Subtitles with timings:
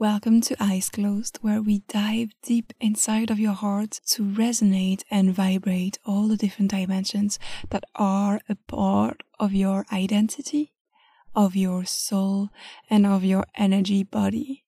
[0.00, 5.34] Welcome to Eyes Closed, where we dive deep inside of your heart to resonate and
[5.34, 7.38] vibrate all the different dimensions
[7.68, 10.72] that are a part of your identity,
[11.34, 12.48] of your soul,
[12.88, 14.64] and of your energy body.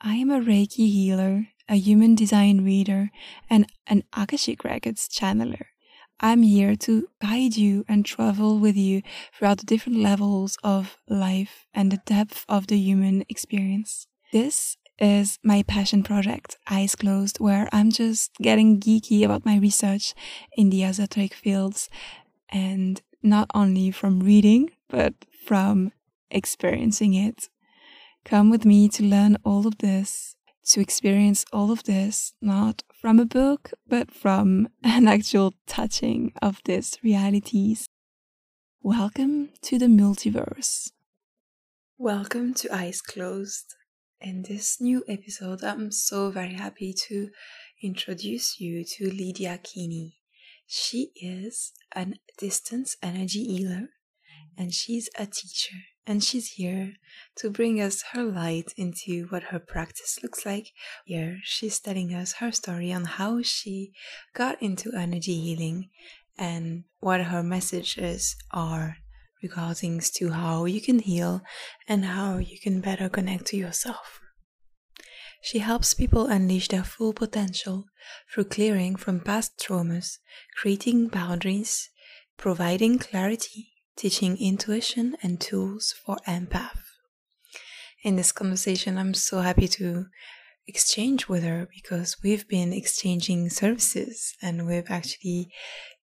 [0.00, 3.10] I am a Reiki healer, a human design reader,
[3.48, 5.66] and an Akashic Records channeler.
[6.18, 11.68] I'm here to guide you and travel with you throughout the different levels of life
[11.72, 14.08] and the depth of the human experience.
[14.42, 20.12] This is my passion project, Eyes Closed, where I'm just getting geeky about my research
[20.58, 21.88] in the esoteric fields
[22.50, 25.14] and not only from reading, but
[25.46, 25.90] from
[26.30, 27.48] experiencing it.
[28.26, 33.18] Come with me to learn all of this, to experience all of this, not from
[33.18, 37.88] a book, but from an actual touching of these realities.
[38.82, 40.90] Welcome to the multiverse.
[41.96, 43.76] Welcome to Eyes Closed.
[44.20, 47.28] In this new episode, I'm so very happy to
[47.82, 50.16] introduce you to Lydia Keeney.
[50.66, 52.06] She is a
[52.38, 53.90] distance energy healer
[54.56, 56.94] and she's a teacher and she's here
[57.36, 60.72] to bring us her light into what her practice looks like.
[61.04, 63.92] Here, she's telling us her story on how she
[64.34, 65.90] got into energy healing
[66.38, 68.96] and what her messages are
[69.46, 71.34] regarding to how you can heal
[71.88, 74.20] and how you can better connect to yourself.
[75.48, 77.84] She helps people unleash their full potential
[78.28, 80.18] through clearing from past traumas,
[80.58, 81.90] creating boundaries,
[82.36, 83.60] providing clarity,
[83.96, 86.82] teaching intuition and tools for empath.
[88.02, 90.06] In this conversation, I'm so happy to
[90.66, 95.52] exchange with her because we've been exchanging services and we've actually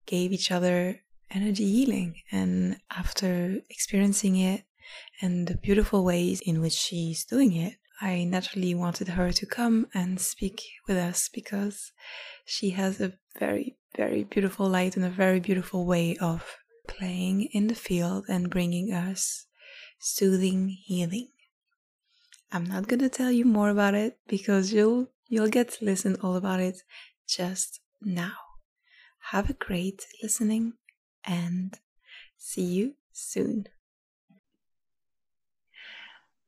[0.07, 1.01] gave each other
[1.35, 2.17] energy healing.
[2.31, 4.65] And after experiencing it
[5.21, 9.87] and the beautiful ways in which she's doing it, I naturally wanted her to come
[9.95, 11.93] and speak with us because
[12.45, 16.57] she has a very, very beautiful light and a very beautiful way of
[16.89, 19.47] playing in the field and bringing us
[20.01, 21.29] soothing healing.
[22.51, 26.17] I'm not going to tell you more about it because you'll you'll get to listen
[26.23, 26.83] all about it
[27.27, 28.35] just now.
[29.31, 30.75] Have a great listening
[31.27, 31.79] and
[32.37, 33.67] see you soon.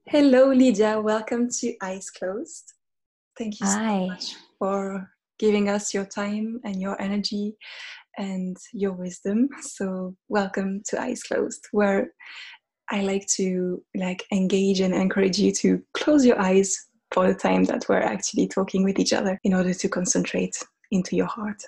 [0.06, 1.00] Hello, Lydia.
[1.00, 2.74] Welcome to Eyes Closed.
[3.38, 4.06] Thank you so Hi.
[4.06, 7.56] much for giving us your time and your energy
[8.18, 9.48] and your wisdom.
[9.60, 12.12] So, welcome to Eyes Closed, where
[12.90, 16.76] I like to like engage and encourage you to close your eyes
[17.12, 20.56] for the time that we're actually talking with each other in order to concentrate
[20.90, 21.62] into your heart.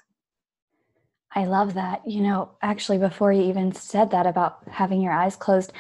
[1.37, 2.01] I love that.
[2.07, 5.71] You know, actually, before you even said that about having your eyes closed,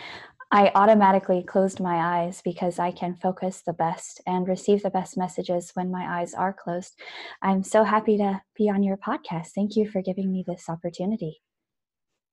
[0.52, 5.16] I automatically closed my eyes because I can focus the best and receive the best
[5.16, 6.94] messages when my eyes are closed.
[7.42, 9.48] I'm so happy to be on your podcast.
[9.54, 11.40] Thank you for giving me this opportunity.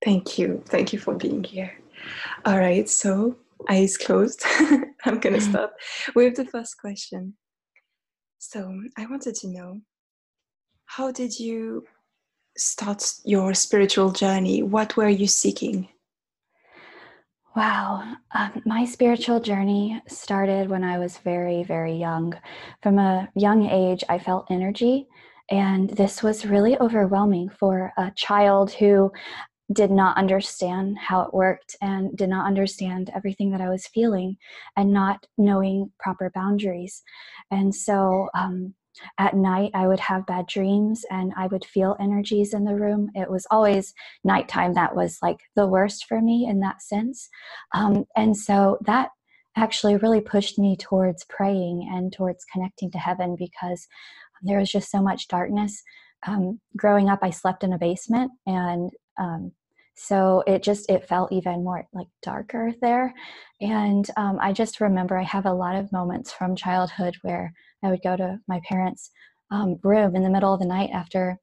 [0.04, 0.62] Thank you.
[0.66, 1.72] Thank you for being here.
[2.44, 3.38] All right, so
[3.70, 4.44] eyes closed.
[5.06, 5.70] I'm going to start
[6.14, 7.34] with the first question.
[8.38, 9.80] So, I wanted to know
[10.84, 11.86] how did you
[12.56, 14.62] start your spiritual journey?
[14.62, 15.88] What were you seeking?
[17.56, 18.16] Wow.
[18.34, 22.34] Um, my spiritual journey started when I was very, very young.
[22.82, 25.06] From a young age, I felt energy,
[25.50, 29.12] and this was really overwhelming for a child who
[29.72, 34.36] did not understand how it worked and did not understand everything that I was feeling
[34.76, 37.02] and not knowing proper boundaries.
[37.50, 38.74] And so, um,
[39.18, 43.10] at night i would have bad dreams and i would feel energies in the room.
[43.14, 47.28] It was always nighttime that was like the worst for me in that sense.
[47.74, 49.10] Um, and so that
[49.56, 53.86] actually really pushed me towards praying and towards connecting to heaven because
[54.42, 55.82] there was just so much darkness.
[56.26, 58.90] Um, growing up i slept in a basement and
[59.20, 59.52] um,
[59.96, 63.14] so it just it felt even more like darker there.
[63.60, 67.52] And um, i just remember i have a lot of moments from childhood where
[67.84, 69.10] I would go to my parents'
[69.50, 71.38] um, room in the middle of the night after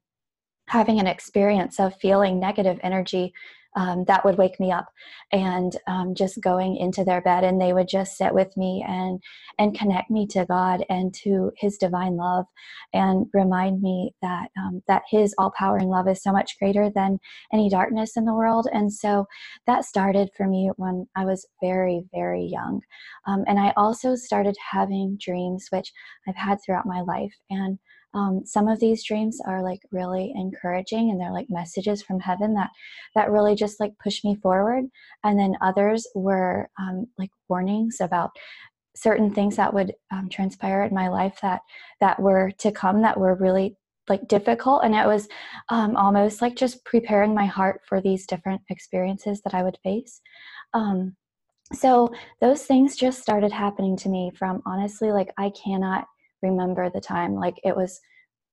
[0.68, 3.32] having an experience of feeling negative energy
[3.74, 4.86] um, that would wake me up
[5.30, 9.22] and um, just going into their bed and they would just sit with me and
[9.58, 12.44] and connect me to god and to his divine love
[12.92, 17.18] and remind me that um, that his all-powering love is so much greater than
[17.52, 18.68] any darkness in the world.
[18.72, 19.26] And so
[19.66, 22.80] that started for me when i was very very young.
[23.26, 25.92] Um, and i also started having dreams which
[26.28, 27.34] i've had throughout my life.
[27.50, 27.78] And
[28.14, 32.54] um, some of these dreams are like really encouraging and they're like messages from heaven
[32.54, 32.70] that
[33.14, 34.84] that really just like push me forward.
[35.24, 38.30] And then others were um, like warnings about
[38.94, 41.62] certain things that would um, transpire in my life that
[42.00, 43.76] that were to come that were really
[44.08, 44.84] like difficult.
[44.84, 45.28] And it was
[45.70, 50.20] um, almost like just preparing my heart for these different experiences that i would face.
[50.74, 51.16] Um,
[51.72, 56.06] so those things just started happening to me from honestly like i cannot
[56.42, 58.00] remember the time like it was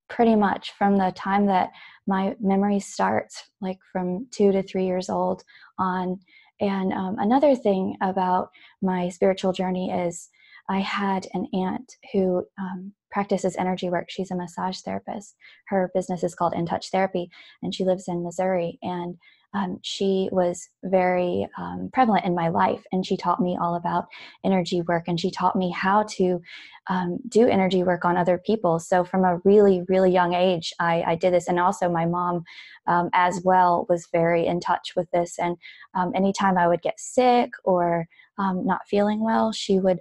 [0.10, 1.70] pretty much from the time that
[2.08, 5.44] my memory starts like from two to three years old
[5.78, 6.20] on
[6.62, 8.50] and um, another thing about
[8.82, 10.30] my spiritual journey is
[10.70, 14.06] I had an aunt who um, practices energy work.
[14.10, 15.36] She's a massage therapist.
[15.68, 17.32] Her business is called In Touch Therapy,
[17.64, 18.78] and she lives in Missouri.
[18.84, 19.18] And
[19.54, 24.06] um, she was very um, prevalent in my life, and she taught me all about
[24.44, 26.40] energy work, and she taught me how to
[26.88, 28.80] um, do energy work on other people.
[28.80, 32.44] So, from a really, really young age, I, I did this, and also my mom,
[32.86, 35.40] um, as well, was very in touch with this.
[35.40, 35.58] And
[35.96, 38.08] um, anytime I would get sick or
[38.38, 40.00] um, not feeling well, she would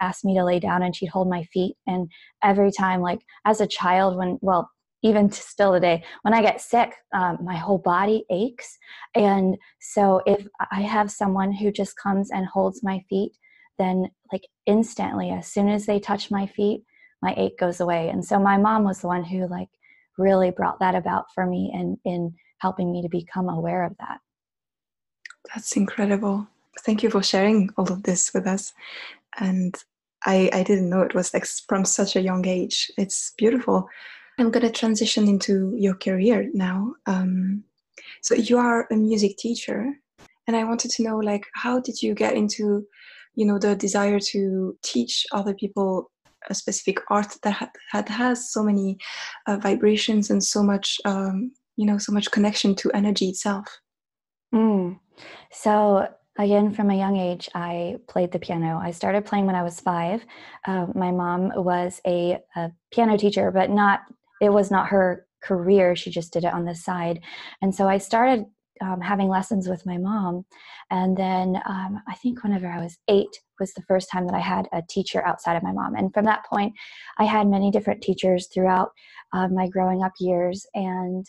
[0.00, 1.76] ask me to lay down and she'd hold my feet.
[1.86, 2.10] And
[2.42, 4.70] every time, like as a child, when, well,
[5.02, 8.78] even to still today, when I get sick, um, my whole body aches.
[9.14, 13.32] And so if I have someone who just comes and holds my feet,
[13.78, 16.84] then like instantly, as soon as they touch my feet,
[17.22, 18.08] my ache goes away.
[18.08, 19.68] And so my mom was the one who like
[20.18, 24.18] really brought that about for me and in helping me to become aware of that.
[25.54, 26.46] That's incredible
[26.78, 28.72] thank you for sharing all of this with us.
[29.38, 29.74] And
[30.24, 32.90] I, I didn't know it was like from such a young age.
[32.98, 33.88] It's beautiful.
[34.40, 36.94] I'm going to transition into your career now.
[37.06, 37.64] Um,
[38.22, 39.92] so you are a music teacher,
[40.46, 42.86] and I wanted to know, like, how did you get into,
[43.34, 46.10] you know, the desire to teach other people
[46.48, 48.96] a specific art that had, had has so many
[49.46, 53.66] uh, vibrations and so much, um, you know, so much connection to energy itself.
[54.54, 54.98] Mm.
[55.52, 56.08] So
[56.38, 58.80] Again, from a young age, I played the piano.
[58.82, 60.24] I started playing when I was five.
[60.66, 64.00] Uh, my mom was a, a piano teacher, but not
[64.40, 65.96] it was not her career.
[65.96, 67.20] She just did it on the side.
[67.62, 68.44] And so I started
[68.80, 70.44] um, having lessons with my mom.
[70.90, 73.28] And then um, I think whenever I was eight
[73.58, 75.94] was the first time that I had a teacher outside of my mom.
[75.94, 76.72] And from that point,
[77.18, 78.90] I had many different teachers throughout
[79.32, 80.66] uh, my growing up years.
[80.74, 81.26] And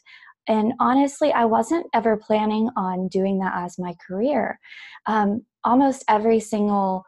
[0.48, 4.60] and honestly, I wasn't ever planning on doing that as my career.
[5.06, 7.06] Um, almost every single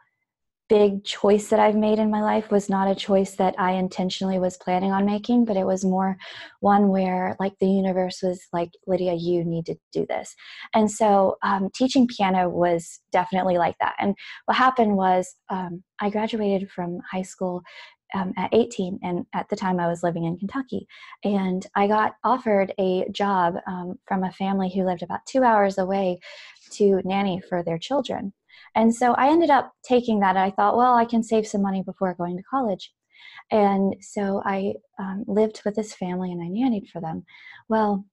[0.74, 4.40] big choice that I've made in my life was not a choice that I intentionally
[4.40, 6.16] was planning on making, but it was more
[6.58, 10.34] one where, like, the universe was like, Lydia, you need to do this.
[10.74, 13.94] And so, um, teaching piano was definitely like that.
[14.00, 14.16] And
[14.46, 17.62] what happened was, um, I graduated from high school
[18.12, 20.88] um, at 18, and at the time I was living in Kentucky.
[21.22, 25.78] And I got offered a job um, from a family who lived about two hours
[25.78, 26.18] away
[26.72, 28.32] to nanny for their children.
[28.74, 30.36] And so I ended up taking that.
[30.36, 32.92] I thought, well, I can save some money before going to college.
[33.50, 37.24] And so I um, lived with this family and I nannied for them.
[37.68, 38.04] Well,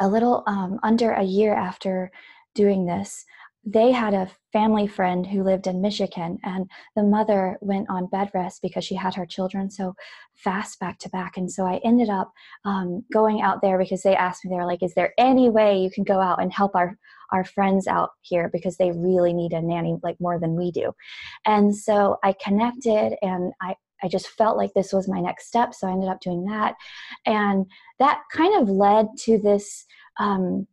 [0.00, 2.10] a little um, under a year after
[2.54, 3.24] doing this,
[3.64, 8.28] they had a family friend who lived in Michigan, and the mother went on bed
[8.34, 9.94] rest because she had her children so
[10.34, 11.36] fast back to back.
[11.36, 12.32] And so I ended up
[12.64, 15.78] um, going out there because they asked me, they were like, Is there any way
[15.78, 16.98] you can go out and help our
[17.32, 20.92] our friends out here because they really need a nanny like more than we do.
[21.44, 25.74] And so I connected and I, I just felt like this was my next step.
[25.74, 26.74] So I ended up doing that.
[27.24, 27.66] And
[27.98, 29.84] that kind of led to this
[30.18, 30.66] um,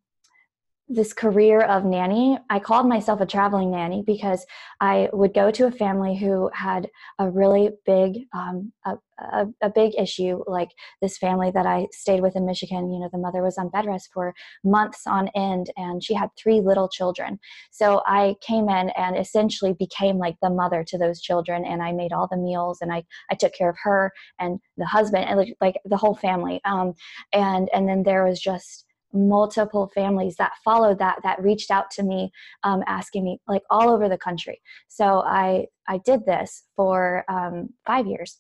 [0.92, 4.44] this career of nanny, I called myself a traveling nanny because
[4.82, 9.70] I would go to a family who had a really big, um, a, a, a,
[9.70, 10.44] big issue.
[10.48, 10.70] Like
[11.00, 13.86] this family that I stayed with in Michigan, you know, the mother was on bed
[13.86, 17.40] rest for months on end, and she had three little children.
[17.70, 21.92] So I came in and essentially became like the mother to those children, and I
[21.92, 25.38] made all the meals, and I I took care of her and the husband and
[25.38, 26.62] like, like the whole family.
[26.66, 26.96] Um,
[27.32, 32.04] and and then there was just multiple families that followed that that reached out to
[32.04, 32.32] me
[32.64, 34.62] um, asking me like all over the country.
[34.88, 38.40] So i i did this for um, five years.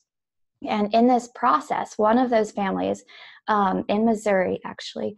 [0.67, 3.03] And in this process one of those families
[3.47, 5.15] um, in missouri actually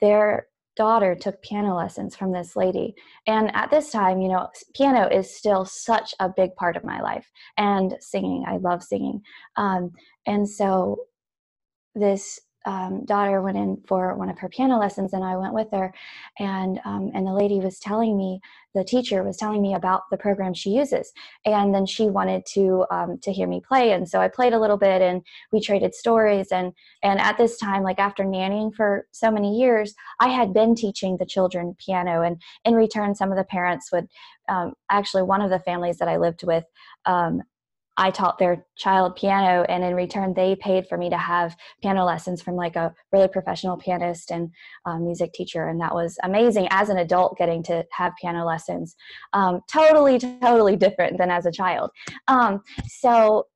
[0.00, 0.46] their
[0.76, 2.94] daughter took piano lessons from this lady.
[3.26, 7.00] And at this time you know piano is still such a big part of my
[7.00, 7.28] life.
[7.56, 9.22] And singing i love singing.
[9.56, 9.90] Um,
[10.26, 10.96] and so
[11.94, 15.68] this um, daughter went in for one of her piano lessons, and I went with
[15.72, 15.92] her,
[16.38, 18.40] and um, and the lady was telling me,
[18.74, 21.12] the teacher was telling me about the program she uses,
[21.44, 24.60] and then she wanted to um, to hear me play, and so I played a
[24.60, 29.06] little bit, and we traded stories, and and at this time, like after nannying for
[29.10, 33.38] so many years, I had been teaching the children piano, and in return, some of
[33.38, 34.08] the parents would
[34.50, 36.64] um, actually one of the families that I lived with
[37.06, 37.42] um,
[38.00, 42.06] I taught their child piano, and in return, they paid for me to have piano
[42.06, 44.50] lessons from like a really professional pianist and
[44.86, 46.66] um, music teacher, and that was amazing.
[46.70, 48.96] As an adult, getting to have piano lessons,
[49.34, 51.90] um, totally, totally different than as a child.
[52.26, 53.48] Um, so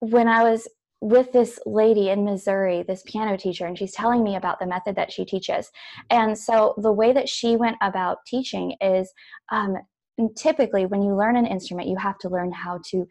[0.00, 0.68] when I was
[1.00, 4.96] with this lady in Missouri, this piano teacher, and she's telling me about the method
[4.96, 5.70] that she teaches.
[6.10, 9.12] And so the way that she went about teaching is
[9.52, 9.76] um,
[10.18, 13.06] and typically, when you learn an instrument, you have to learn how to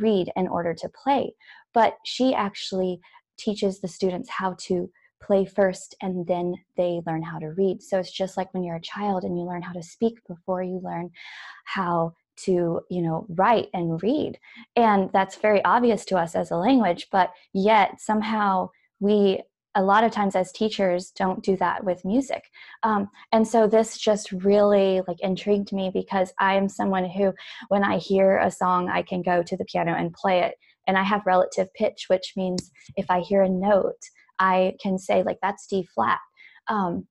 [0.00, 1.34] read in order to play.
[1.72, 3.00] But she actually
[3.36, 4.90] teaches the students how to
[5.22, 7.82] play first and then they learn how to read.
[7.82, 10.62] So it's just like when you're a child and you learn how to speak before
[10.62, 11.10] you learn
[11.64, 14.38] how to you know write and read
[14.76, 18.68] and that's very obvious to us as a language but yet somehow
[19.00, 19.42] we
[19.78, 22.42] a lot of times as teachers don't do that with music.
[22.82, 27.32] Um, and so this just really like intrigued me because i am someone who
[27.68, 30.56] when i hear a song i can go to the piano and play it.
[30.88, 34.02] And i have relative pitch which means if i hear a note
[34.40, 36.18] i can say like that's d flat.
[36.66, 37.06] Um,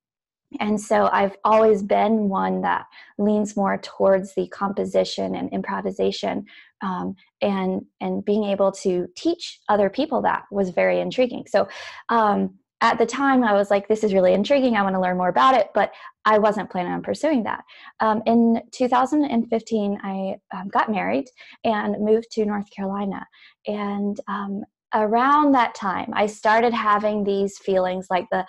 [0.60, 2.86] and so i've always been one that
[3.18, 6.46] leans more towards the composition and improvisation
[6.82, 11.46] um, and and being able to teach other people that was very intriguing.
[11.48, 11.68] So
[12.10, 14.76] um, at the time i was like this is really intriguing.
[14.76, 15.92] I want to learn more about it but
[16.26, 17.64] i wasn't planning on pursuing that.
[18.00, 21.26] Um, in 2015 i um, got married
[21.64, 23.26] and moved to north carolina.
[23.66, 24.64] And um,
[24.94, 28.46] around that time i started having these feelings like the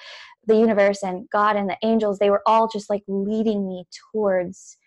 [0.48, 4.78] the universe and god and the angels they were all just like leading me towards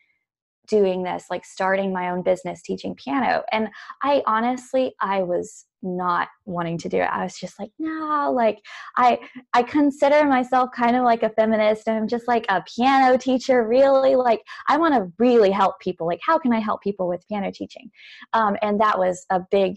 [0.72, 3.44] doing this like starting my own business teaching piano.
[3.52, 3.68] And
[4.04, 7.10] i honestly i was not wanting to do it.
[7.12, 8.60] I was just like no like
[8.96, 9.20] i
[9.54, 11.88] i consider myself kind of like a feminist.
[11.88, 14.16] And i'm just like a piano teacher really.
[14.16, 16.08] Like i want to really help people.
[16.08, 17.92] Like how can i help people with piano teaching?
[18.32, 19.76] Um, and that was a big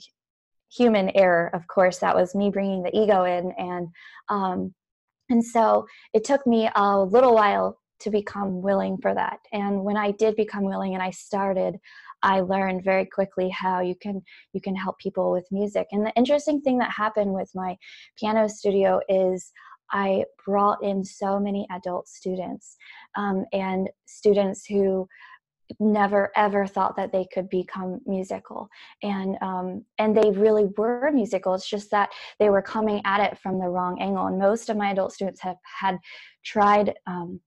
[0.73, 1.99] human error of course.
[1.99, 3.89] That was me bringing the ego in and
[4.29, 4.75] um,
[5.31, 9.39] and so it took me a little while to become willing for that.
[9.53, 11.77] And when I did become willing and I started,
[12.23, 15.87] I learned very quickly how you can you can help people with music.
[15.93, 17.77] And the interesting thing that happened with my
[18.19, 19.53] piano studio is
[19.91, 22.77] I brought in so many adult students
[23.17, 25.07] um, and students who
[25.81, 28.69] never ever thought that they could become musical.
[29.03, 31.55] And um, and they really were musical.
[31.55, 34.27] It's just that they were coming at it from the wrong angle.
[34.27, 35.99] And most of my adult students have had
[36.45, 37.41] tried um,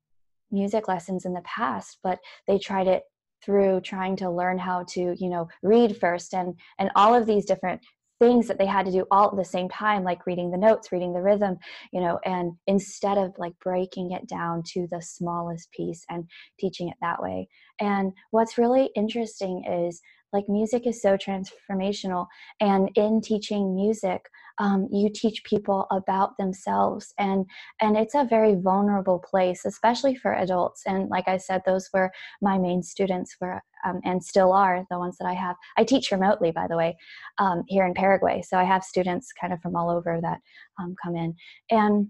[0.51, 3.03] music lessons in the past but they tried it
[3.43, 7.45] through trying to learn how to you know read first and and all of these
[7.45, 7.81] different
[8.19, 10.91] things that they had to do all at the same time like reading the notes
[10.91, 11.57] reading the rhythm
[11.91, 16.25] you know and instead of like breaking it down to the smallest piece and
[16.59, 17.47] teaching it that way.
[17.79, 20.01] And what's really interesting is
[20.33, 22.27] like music is so transformational
[22.59, 24.21] and in teaching music
[24.59, 27.45] um, you teach people about themselves and
[27.81, 32.11] and it's a very vulnerable place especially for adults and like i said those were
[32.41, 35.55] my main students were um, and still are the ones that i have.
[35.77, 36.97] I teach remotely by the way
[37.37, 40.39] um, here in paraguay so i have students kind of from all over that
[40.79, 41.35] um, come in.
[41.69, 42.07] And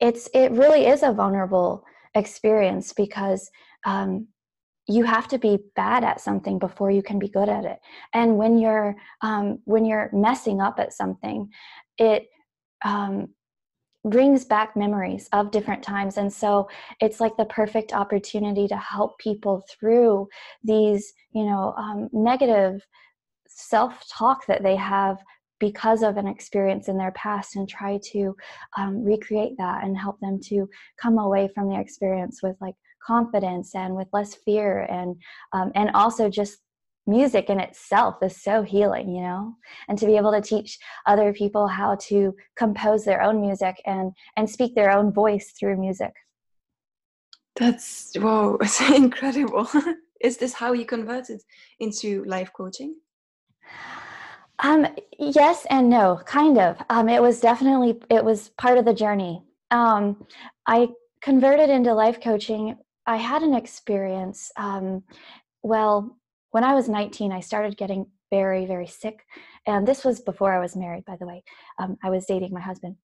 [0.00, 3.50] it's it really is a vulnerable experience because
[3.84, 4.26] um,
[4.90, 7.78] you have to be bad at something before you can be good at it.
[8.12, 11.48] And when you're um, when you're messing up at something
[11.98, 12.28] it
[12.84, 13.28] um,
[14.04, 16.16] brings back memories of different times.
[16.16, 16.68] And so
[17.00, 20.28] it's like the perfect opportunity to help people through
[20.64, 22.80] these you know um, negative
[23.48, 25.18] self-talk that they have
[25.58, 28.34] because of an experience in their past and try to
[28.78, 30.66] um, recreate that and help them to
[30.98, 35.16] come away from the experience with like confidence and with less fear and
[35.52, 36.58] um, and also just
[37.06, 39.54] music in itself is so healing you know?
[39.88, 44.12] And to be able to teach other people how to compose their own music and
[44.36, 46.12] and speak their own voice through music.
[47.56, 49.68] That's wow it's incredible.
[50.20, 51.40] Is this how you converted
[51.78, 52.96] into life coaching?
[54.58, 54.86] Um
[55.18, 56.76] yes and no kind of.
[56.90, 59.42] Um it was definitely it was part of the journey.
[59.70, 60.26] Um
[60.66, 60.88] i
[61.22, 62.76] converted into life coaching
[63.06, 64.50] I had an experience.
[64.56, 65.04] Um,
[65.62, 66.16] well,
[66.50, 69.24] when I was 19, I started getting very, very sick.
[69.66, 71.42] And this was before I was married, by the way.
[71.78, 72.96] Um, I was dating my husband.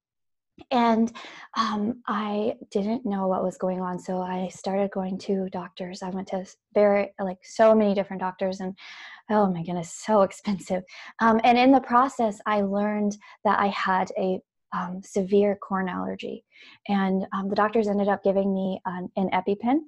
[0.71, 1.13] and
[1.57, 6.03] um, I didn't know what was going on, so I started going to doctors.
[6.03, 8.75] I went to very like so many different doctors, and
[9.31, 10.83] oh my goodness, so expensive.
[11.21, 14.41] Um, and in the process, I learned that I had a
[14.73, 16.45] um, severe corn allergy,
[16.89, 19.79] and um, the doctors ended up giving me an, EpiPen.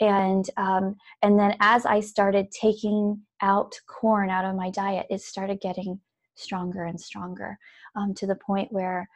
[0.00, 5.20] And um, and then as I started taking out corn out of my diet, it
[5.20, 6.00] started getting
[6.34, 7.58] stronger and stronger
[7.96, 9.08] um, to the point where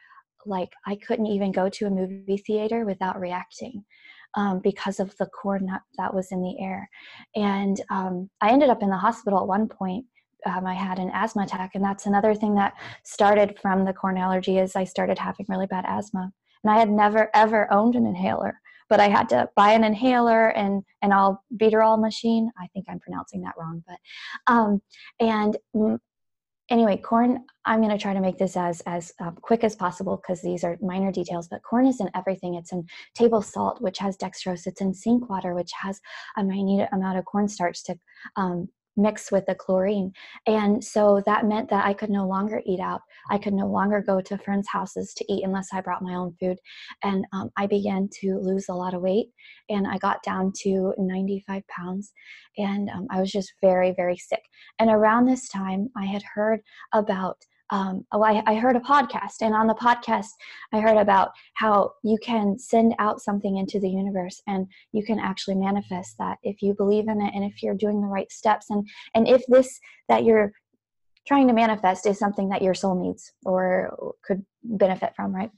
[0.46, 3.84] like I couldn't even go to a movie theater without reacting
[4.37, 6.88] um, because of the corn that, that was in the air.
[7.34, 10.06] And um, I ended up in the hospital at one point.
[10.46, 12.74] Um, I had an asthma attack, and that's another thing that
[13.04, 14.58] started from the corn allergy.
[14.58, 16.30] Is I started having really bad asthma,
[16.62, 20.48] and I had never ever owned an inhaler, but I had to buy an inhaler
[20.48, 22.50] and an albuterol machine.
[22.58, 23.98] I think I'm pronouncing that wrong, but
[24.46, 24.80] um,
[25.20, 25.56] and
[26.70, 30.16] anyway corn i'm going to try to make this as as um, quick as possible
[30.16, 33.98] because these are minor details but corn is in everything it's in table salt which
[33.98, 36.00] has dextrose it's in sink water which has
[36.36, 37.94] a minute amount of cornstarch to
[38.36, 40.12] um, mixed with the chlorine.
[40.46, 43.00] And so that meant that I could no longer eat out.
[43.30, 46.34] I could no longer go to friends' houses to eat unless I brought my own
[46.40, 46.58] food.
[47.02, 49.28] And um, I began to lose a lot of weight
[49.68, 52.12] and I got down to 95 pounds.
[52.58, 54.42] And um, I was just very, very sick.
[54.78, 56.60] And around this time, I had heard
[56.92, 57.36] about
[57.71, 60.28] um, oh, I, I, heard a podcast, and on the podcast,
[60.73, 65.18] I heard about how you can send out something into the universe, and you can
[65.18, 68.68] actually manifest that if you believe in it, and if you're doing the right steps,
[68.68, 70.52] and and if this that you're
[71.26, 75.50] trying to manifest is something that your soul needs or could benefit from, right?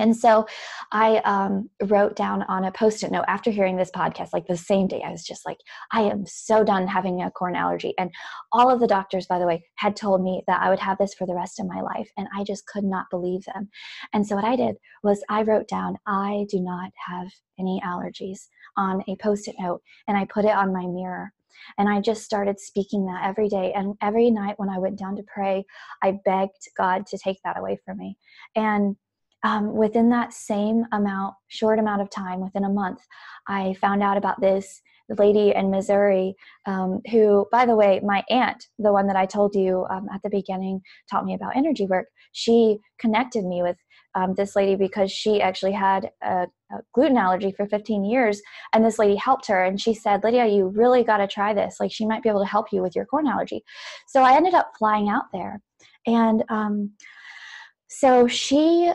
[0.00, 0.46] And so
[0.92, 4.56] I um, wrote down on a post it note after hearing this podcast, like the
[4.56, 5.58] same day, I was just like,
[5.92, 7.94] I am so done having a corn allergy.
[7.98, 8.10] And
[8.50, 11.14] all of the doctors, by the way, had told me that I would have this
[11.14, 12.10] for the rest of my life.
[12.16, 13.68] And I just could not believe them.
[14.12, 17.28] And so what I did was I wrote down, I do not have
[17.58, 19.82] any allergies on a post it note.
[20.08, 21.32] And I put it on my mirror.
[21.76, 23.72] And I just started speaking that every day.
[23.74, 25.64] And every night when I went down to pray,
[26.02, 28.16] I begged God to take that away from me.
[28.56, 28.96] And
[29.42, 33.00] um, within that same amount, short amount of time, within a month,
[33.48, 34.82] I found out about this
[35.18, 36.34] lady in Missouri
[36.66, 40.22] um, who, by the way, my aunt, the one that I told you um, at
[40.22, 42.06] the beginning, taught me about energy work.
[42.32, 43.76] She connected me with
[44.14, 48.40] um, this lady because she actually had a, a, gluten allergy for 15 years
[48.72, 51.76] and this lady helped her and she said lydia you really got to try this
[51.78, 53.62] like she might be able to help you with your corn allergy
[54.08, 55.60] so i ended up flying out there
[56.06, 56.90] and um,
[57.88, 58.92] so she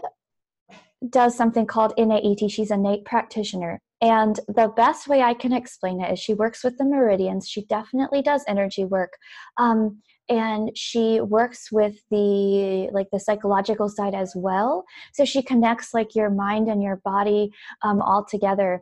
[1.10, 2.50] does something called NAET.
[2.50, 3.82] She's a NAET practitioner.
[4.02, 7.48] And the best way I can explain it is she works with the meridians.
[7.48, 9.14] She definitely does energy work.
[9.58, 15.94] Um, and she works with the like the psychological side as well so she connects
[15.94, 17.52] like your mind and your body
[17.84, 18.82] um, all together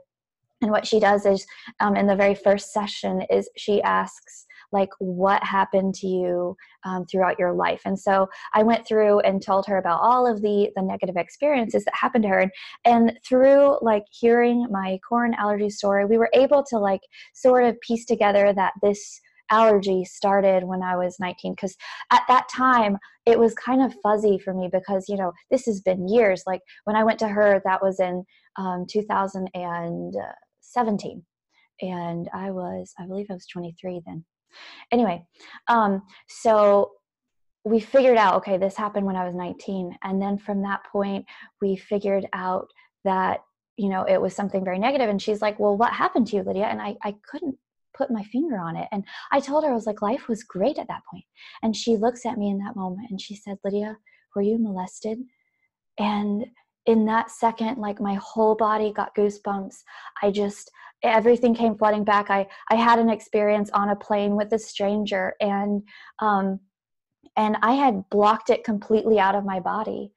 [0.62, 1.46] and what she does is
[1.82, 7.06] um, in the very first session is she asks like what happened to you um,
[7.06, 7.82] throughout your life.
[7.86, 11.86] And so i went through and told her about all of the the negative experiences
[11.86, 12.40] that happened to her.
[12.40, 12.52] And,
[12.86, 17.02] and through like hearing my corn allergy story we were able to like
[17.34, 21.76] sort of piece together that this allergy started when I was 19 because
[22.12, 25.82] at that time it was kind of fuzzy for me because you know this has
[25.82, 26.44] been years.
[26.48, 28.24] Like when I went to her that was in
[28.58, 31.24] um, 2017
[31.82, 34.24] and I was I believe I was 23 then
[34.92, 35.26] Anyway,
[35.68, 36.92] um, so
[37.66, 39.98] we figured out okay, this happened when I was 19.
[40.04, 41.26] And then from that point,
[41.62, 42.68] we figured out
[43.06, 43.42] that,
[43.78, 45.10] you know, it was something very negative.
[45.10, 46.66] And she's like, well, what happened to you, Lydia?
[46.66, 47.58] And I, I couldn't
[47.96, 48.88] put my finger on it.
[48.92, 51.26] And I told her, I was like, life was great at that point.
[51.62, 53.98] And she looks at me in that moment and she said, Lydia,
[54.36, 55.20] were you molested?
[56.00, 56.46] And
[56.86, 59.84] in that second, like my whole body got goosebumps.
[60.22, 62.30] I just, everything came flooding back.
[62.30, 65.84] I I had an experience on a plane with a stranger, and
[66.20, 66.60] um,
[67.36, 70.12] and I had blocked it completely out of my body.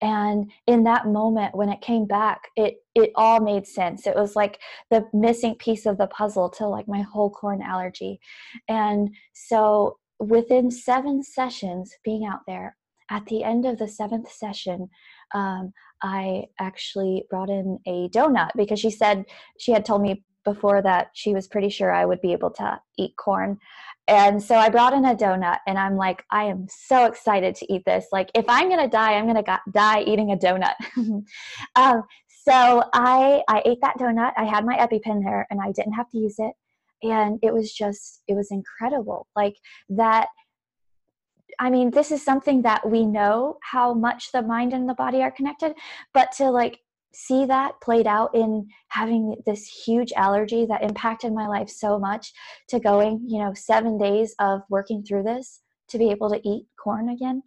[0.00, 4.06] And in that moment, when it came back, it it all made sense.
[4.06, 4.58] It was like
[4.90, 8.20] the missing piece of the puzzle to like my whole corn allergy.
[8.68, 12.76] And so within seven sessions being out there,
[13.10, 14.88] at the end of the seventh session,
[15.34, 15.72] um,
[16.02, 19.24] I actually brought in a donut because she said
[19.58, 22.80] she had told me before that she was pretty sure I would be able to
[22.98, 23.58] eat corn.
[24.08, 27.72] And so I brought in a donut and I'm like, I am so excited to
[27.72, 28.06] eat this.
[28.10, 30.74] Like, if I'm going to die, I'm going to die eating a donut.
[31.76, 32.02] um,
[32.44, 34.32] so I, I ate that donut.
[34.36, 36.52] I had my EpiPen there and I didn't have to use it.
[37.04, 39.28] And it was just, it was incredible.
[39.36, 39.54] Like
[39.90, 40.28] that
[41.58, 45.22] I mean, this is something that we know how much the mind and the body
[45.22, 45.74] are connected,
[46.14, 46.80] but to like
[47.14, 52.32] see that played out in having this huge allergy that impacted my life so much
[52.68, 56.66] to going, you know, seven days of working through this to be able to eat
[56.82, 57.42] corn again.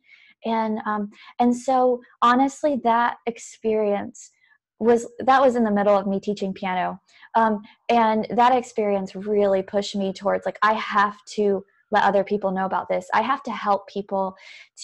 [0.46, 4.32] And um, and so honestly, that experience
[4.80, 7.02] was that was in the middle of me teaching piano,
[7.34, 12.52] um, and that experience really pushed me towards like I have to let other people
[12.52, 13.08] know about this.
[13.14, 14.36] I have to help people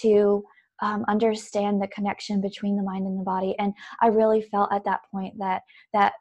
[0.01, 0.43] to
[0.81, 3.55] um, understand the connection between the mind and the body.
[3.59, 5.61] And I really felt at that point that
[5.93, 6.13] that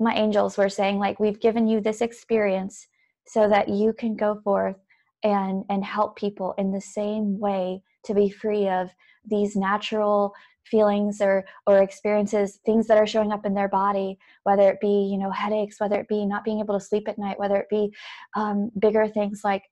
[0.00, 2.86] my angels were saying like, we've given you this experience
[3.26, 4.76] so that you can go forth
[5.22, 8.90] and and help people in the same way to be free of
[9.24, 14.70] these natural feelings or or experiences things that are showing up in their body whether
[14.70, 17.38] it be you know headaches whether it be not being able to sleep at night
[17.38, 17.92] whether it be
[18.36, 19.62] um, bigger things like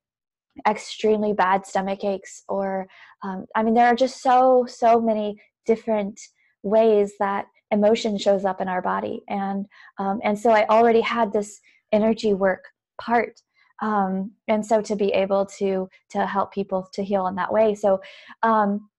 [0.67, 2.87] extremely bad stomach aches or
[3.23, 5.35] um, i mean there are just so so many
[5.65, 6.19] different
[6.63, 9.21] ways that emotion shows up in our body.
[9.27, 9.65] And
[9.97, 11.59] um, and so i already had this
[11.91, 12.63] energy work
[13.01, 13.41] part
[13.81, 17.75] um, and so to be able to to help people to heal in that way.
[17.75, 17.99] So
[18.43, 18.89] um,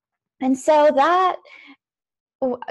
[0.40, 1.36] and so that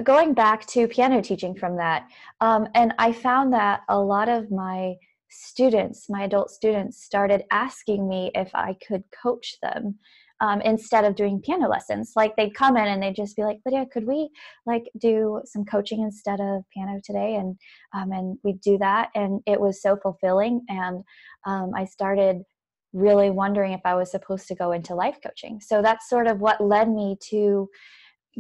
[0.04, 2.08] going back to piano teaching from that
[2.42, 4.94] um, and i found that a lot of my
[5.34, 10.00] students, my adult students, started asking me if I could coach them
[10.42, 12.14] um, instead of doing piano lessons.
[12.16, 14.30] Like they'd come in and they'd just be like, Lydia, could we
[14.66, 17.36] like do some coaching instead of piano today?
[17.36, 17.58] And
[17.94, 20.62] um, and we'd do that, and it was so fulfilling.
[20.68, 21.04] And
[21.46, 22.44] um, I started
[22.92, 25.60] really wondering if I was supposed to go into life coaching.
[25.62, 27.70] So that's sort of what led me to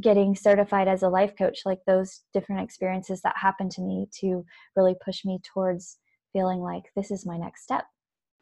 [0.01, 4.43] getting certified as a life coach like those different experiences that happened to me to
[4.75, 5.97] really push me towards
[6.33, 7.85] feeling like this is my next step.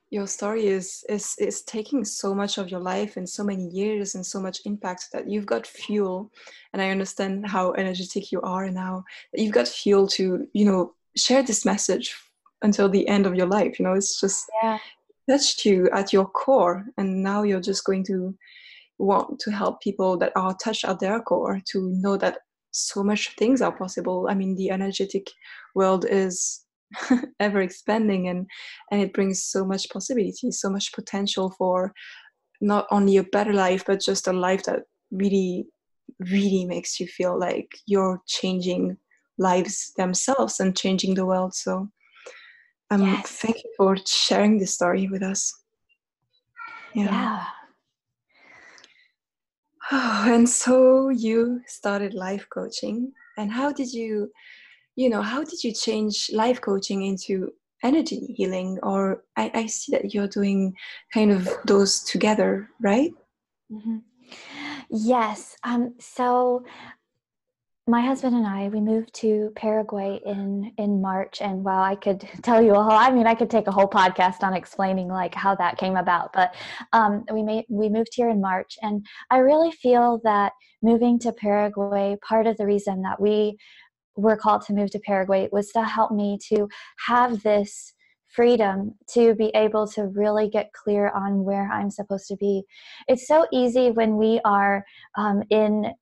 [0.10, 4.16] Your story is is is taking so much of your life and so many years
[4.16, 6.32] and so much impact that you've got fuel.
[6.74, 9.04] And i understand how energetic you are now.
[9.32, 12.16] That you've got fuel to you know share this message
[12.62, 14.78] until the end of your life you know it's just yeah.
[15.30, 16.86] touched you at your core.
[16.98, 18.36] And now you're just going to
[18.98, 22.40] want to help people that are touched at their core to know that
[22.72, 24.28] so much things are possible.
[24.30, 25.28] I mean the energetic
[25.74, 26.66] world is
[27.40, 28.48] ever expanding and
[28.92, 31.94] and it brings so much possibility so much potential for
[32.60, 35.66] not only a better life but just a life that really
[36.20, 38.98] really makes you feel like you're changing
[39.38, 41.88] lives themselves and changing the world so
[42.92, 43.28] um yes.
[43.28, 45.54] thank you for sharing this story with us
[46.94, 47.46] yeah, yeah.
[49.92, 54.32] Oh, and so you started life coaching and how did you
[54.96, 57.52] you know how did you change life coaching into
[57.84, 60.74] energy healing or i, I see that you're doing
[61.14, 63.12] kind of those together right
[63.72, 63.98] mm-hmm.
[64.90, 66.64] yes um, so
[67.88, 72.28] my husband and I we moved to Paraguay in in March and while I could
[72.44, 75.34] tell you a whole I mean I could take a whole podcast on explaining like
[75.34, 76.54] how that came about but
[76.94, 81.34] um, we made we moved here in March and I really feel that moving to
[81.34, 83.58] Paraguay part of the reason that we
[84.16, 86.68] were called to move to Paraguay was to help me to
[87.08, 87.94] have this
[88.28, 92.64] freedom to be able to really get clear on where I'm supposed to be.
[93.08, 94.86] It's so easy when we are
[95.18, 95.94] um, in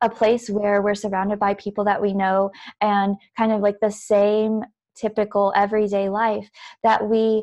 [0.00, 3.90] a place where we're surrounded by people that we know and kind of like the
[3.90, 4.62] same
[4.96, 6.48] typical everyday life
[6.82, 7.42] that we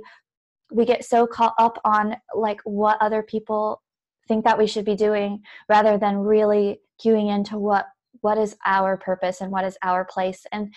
[0.72, 3.82] we get so caught up on like what other people
[4.28, 7.86] think that we should be doing rather than really queuing into what
[8.26, 10.46] what is our purpose and what is our place.
[10.52, 10.74] And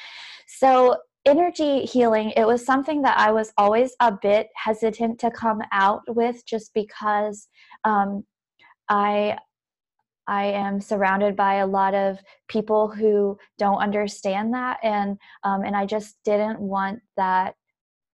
[0.47, 5.61] so energy healing it was something that i was always a bit hesitant to come
[5.73, 7.49] out with just because
[7.85, 8.25] um,
[8.89, 9.37] i
[10.27, 14.79] i am surrounded by a lot of people who don't understand that.
[14.83, 17.55] And um, and i just didn't want that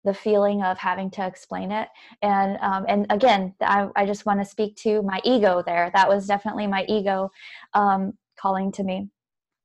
[0.04, 1.88] the feeling of having to explain it.
[2.20, 5.90] And um, and again I, I just want to speak to my ego there.
[5.94, 7.30] That was definitely my ego
[7.74, 9.08] um, calling to me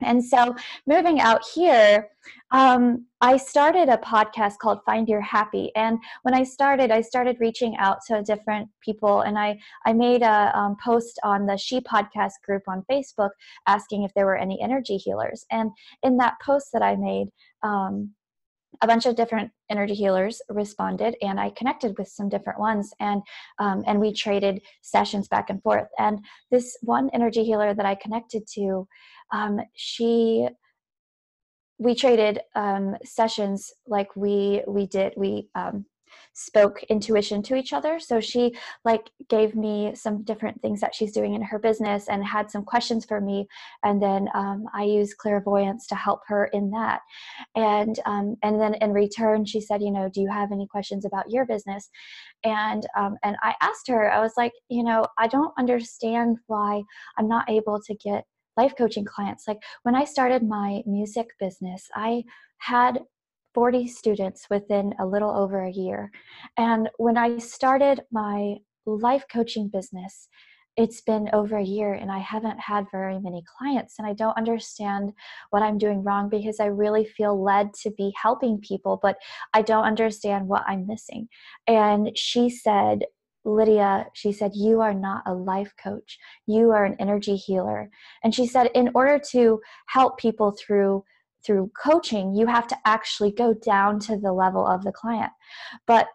[0.01, 0.55] and so,
[0.87, 2.09] moving out here,
[2.51, 5.71] um, I started a podcast called Find Your Happy.
[5.75, 10.21] And when I started, I started reaching out to different people, and I I made
[10.21, 13.31] a um, post on the She Podcast group on Facebook
[13.67, 15.45] asking if there were any energy healers.
[15.51, 15.71] And
[16.03, 17.27] in that post that I made.
[17.61, 18.13] Um,
[18.81, 23.21] a bunch of different energy healers responded and i connected with some different ones and
[23.59, 25.87] um, and we traded sessions back and forth.
[25.97, 26.19] And
[26.51, 28.87] this one energy healer that i connected to
[29.31, 30.47] um, she
[31.79, 35.13] we traded um, sessions like we we did.
[35.15, 35.85] We um,
[36.33, 37.99] spoke intuition to each other.
[37.99, 42.23] So she like gave me some different things that she's doing in her business and
[42.23, 43.47] had some questions for me.
[43.83, 47.01] And then um, i used clairvoyance to help her in that.
[47.55, 51.05] And um, and then in return she said you know do you have any questions
[51.05, 51.89] about your business?
[52.43, 56.81] And um, and i asked her i was like you know i don't understand why
[57.17, 58.25] i'm not able to get
[58.57, 59.47] life coaching clients.
[59.47, 62.23] Like when i started my music business i
[62.59, 62.99] had
[63.53, 66.11] 40 students within a little over a year.
[66.57, 70.27] And when I started my life coaching business,
[70.77, 73.95] it's been over a year and I haven't had very many clients.
[73.99, 75.11] And I don't understand
[75.49, 79.17] what I'm doing wrong because I really feel led to be helping people, but
[79.53, 81.27] I don't understand what I'm missing.
[81.67, 83.03] And she said,
[83.43, 86.17] Lydia, she said, You are not a life coach.
[86.47, 87.89] You are an energy healer.
[88.23, 91.03] And she said, In order to help people through
[91.45, 95.31] through coaching, you have to actually go down to the level of the client.
[95.87, 96.07] But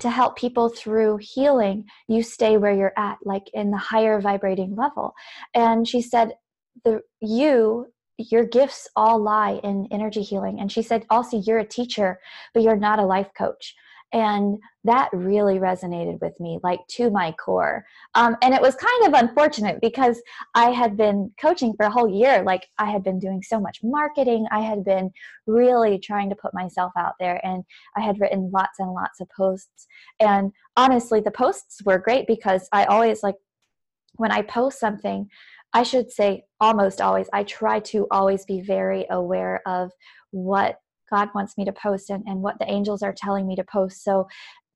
[0.00, 4.74] to help people through healing, you stay where you're at, like in the higher vibrating
[4.74, 5.12] level.
[5.54, 6.32] And she said,
[6.84, 7.86] the you
[8.18, 10.60] your gifts all lie in energy healing.
[10.60, 12.18] And she said, also, you're a teacher,
[12.54, 13.74] but you're not a life coach
[14.12, 17.84] and that really resonated with me like to my core.
[18.14, 20.20] Um, and it was kind of unfortunate because
[20.54, 23.80] i had been coaching for a whole year like i had been doing so much
[23.82, 25.10] marketing i had been
[25.46, 27.64] really trying to put myself out there and
[27.96, 29.86] i had written lots and lots of posts.
[30.20, 33.36] And honestly the posts were great because i always like
[34.14, 35.28] when i post something
[35.72, 39.90] i should say almost always i try to always be very aware of
[40.30, 40.78] what
[41.12, 44.02] God wants me to post and, and what the angels are telling me to post.
[44.02, 44.26] So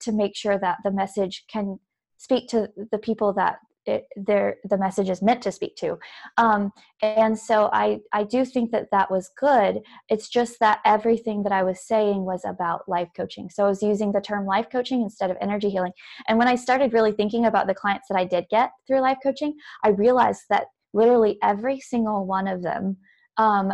[0.00, 1.78] to make sure that the message can
[2.18, 5.96] speak to the people that it, the message is meant to speak to.
[6.36, 6.72] Um,
[7.02, 9.80] and so I, I do think that that was good.
[10.08, 13.48] It's just that everything that i was saying was about life coaching.
[13.48, 15.92] So i was using the term life coaching instead of energy healing.
[16.26, 19.18] And when i started really thinking about the clients that i did get through life
[19.22, 22.96] coaching i realized that literally every single one of them
[23.36, 23.72] um,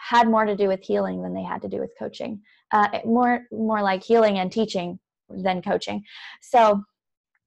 [0.00, 2.40] had more to do with healing than they had to do with coaching.
[2.72, 6.02] Uh, more more like healing and teaching than coaching.
[6.42, 6.82] So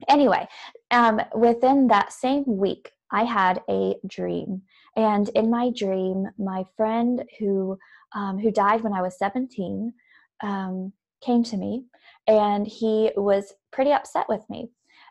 [0.10, 0.48] anyway,
[0.90, 4.64] um, within that same week, I had a dream,
[4.96, 7.78] and in my dream, my friend who
[8.16, 9.94] um, who died when I was seventeen
[10.44, 11.86] um, came to me,
[12.28, 14.70] and he was pretty upset with me,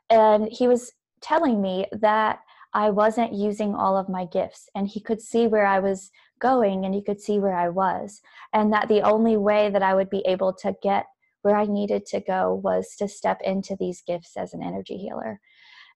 [0.09, 2.41] and he was telling me that
[2.73, 6.85] I wasn't using all of my gifts, and he could see where I was going
[6.85, 8.21] and you could see where I was.
[8.53, 11.07] And that the only way that I would be able to get
[11.43, 15.41] where I needed to go was to step into these gifts as an energy healer.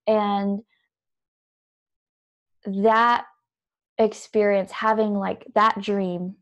[0.07, 0.61] And
[2.65, 3.25] that
[3.99, 6.37] experience, having like that dream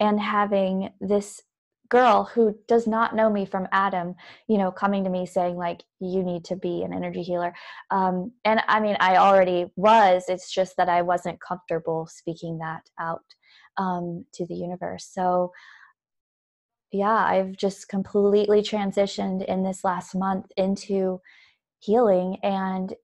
[0.00, 1.42] and having this
[1.92, 4.14] girl who does not know me from Adam,
[4.48, 7.54] you know, coming to me saying like, you need to be an energy healer.
[7.90, 10.24] Um, and I mean, I already was.
[10.26, 13.26] It's just that I wasn't comfortable speaking that out
[13.76, 15.06] um, to the universe.
[15.12, 15.52] So,
[16.92, 21.20] yeah, I've just completely transitioned in this last month into
[21.78, 22.94] healing and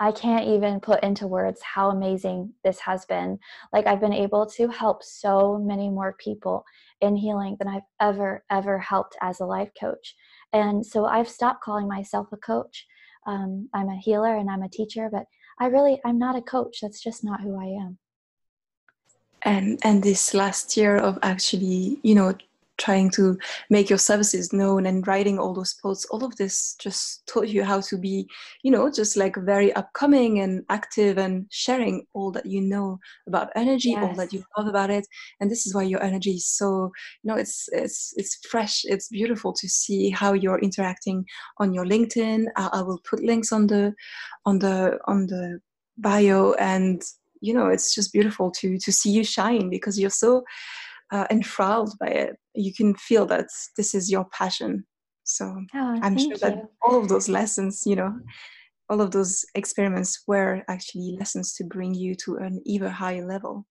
[0.00, 3.38] I can't even put into words how amazing this has been.
[3.70, 6.64] Like, I've been able to help so many more people
[7.02, 10.14] in healing than I've ever, ever helped as a life coach.
[10.54, 12.86] And so I've stopped calling myself a coach.
[13.26, 15.24] Um, I'm a healer and I'm a teacher, but
[15.60, 16.78] I really, I'm not a coach.
[16.80, 17.98] That's just not who I am.
[19.42, 22.34] And and this last year of actually, you know,
[22.80, 23.38] trying to
[23.68, 27.62] make your services known and writing all those posts all of this just taught you
[27.62, 28.26] how to be
[28.62, 33.50] you know just like very upcoming and active and sharing all that you know about
[33.54, 34.02] energy yes.
[34.02, 35.06] all that you love about it.
[35.40, 36.90] And this is why your energy is so
[37.22, 38.82] you know it's it's it's fresh.
[38.84, 41.24] It's beautiful to see how you're interacting
[41.58, 42.46] on your linkedin.
[42.56, 43.94] I, I will put links on the
[44.46, 45.60] on the on the
[45.98, 46.54] bio.
[46.54, 47.02] And
[47.40, 50.44] you know it's just beautiful to to see you shine because you're so
[51.12, 52.36] uh, enthralled by it.
[52.54, 54.84] You can feel that this is your passion.
[55.24, 55.44] So
[55.74, 58.12] oh, I'm sure that all of those lessons, you know,
[58.88, 63.66] all of those experiments were actually lessons to bring you to an even higher level.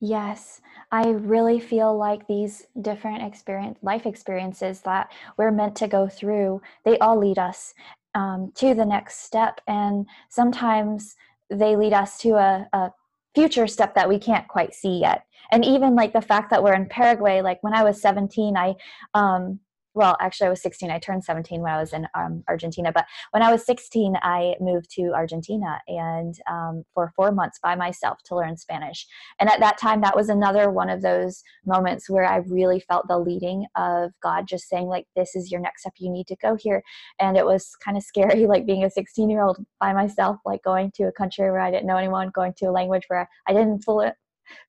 [0.00, 6.08] Yes, I really feel like these different experience, life experiences that we're meant to go
[6.08, 7.74] through, they all lead us
[8.14, 9.60] um, to the next step.
[9.66, 11.16] And sometimes
[11.50, 12.90] they lead us to a, a
[13.34, 15.24] future step that we can't quite see yet.
[15.50, 18.74] And even like the fact that we're in paraguay like when i was 17 i
[19.14, 19.60] um,
[19.98, 20.92] well, actually, I was 16.
[20.92, 22.92] I turned 17 when I was in um, Argentina.
[22.92, 27.74] But when I was 16, I moved to Argentina and um, for four months by
[27.74, 29.08] myself to learn Spanish.
[29.40, 33.08] And at that time, that was another one of those moments where I really felt
[33.08, 35.94] the leading of God just saying, like, this is your next step.
[35.98, 36.84] You need to go here.
[37.18, 40.62] And it was kind of scary, like being a 16 year old by myself, like
[40.62, 43.52] going to a country where I didn't know anyone, going to a language where I
[43.52, 44.10] didn't fully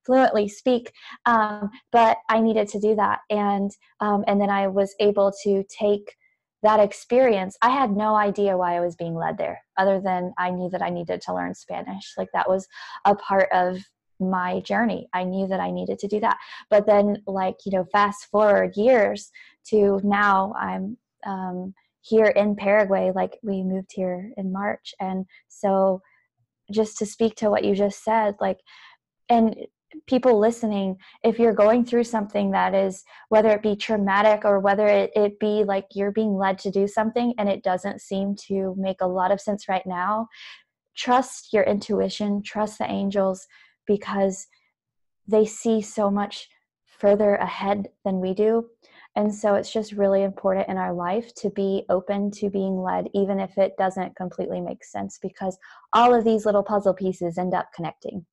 [0.06, 0.92] fluently speak
[1.26, 3.20] um, but i needed to do that.
[3.30, 6.16] And um, and then i was able to take
[6.62, 7.56] that experience.
[7.62, 10.82] I had no idea why i was being led there other than i knew that
[10.82, 12.14] i needed to learn spanish.
[12.18, 12.68] Like that was
[13.06, 13.78] a part of
[14.20, 15.08] my journey.
[15.14, 16.38] I knew that i needed to do that.
[16.70, 19.32] But then like you know fast forward years
[19.68, 24.94] to now i'm um, here in paraguay like we moved here in march.
[25.00, 26.02] And so
[26.72, 28.60] just to speak to what you just said like
[29.30, 29.56] and
[30.06, 34.88] people listening if you're going through something that is whether it be traumatic or whether
[34.88, 38.76] it, it be like you're being led to do something and it doesn't seem to
[38.78, 40.28] make a lot of sense right now
[40.96, 43.48] trust your intuition trust the angels
[43.88, 44.48] because
[45.28, 46.48] they see so much
[47.00, 48.68] further ahead than we do.
[49.16, 53.10] And so it's just really important in our life to be open to being led
[53.14, 55.58] even if it doesn't completely make sense because
[55.94, 58.26] all of these little puzzle pieces end up connecting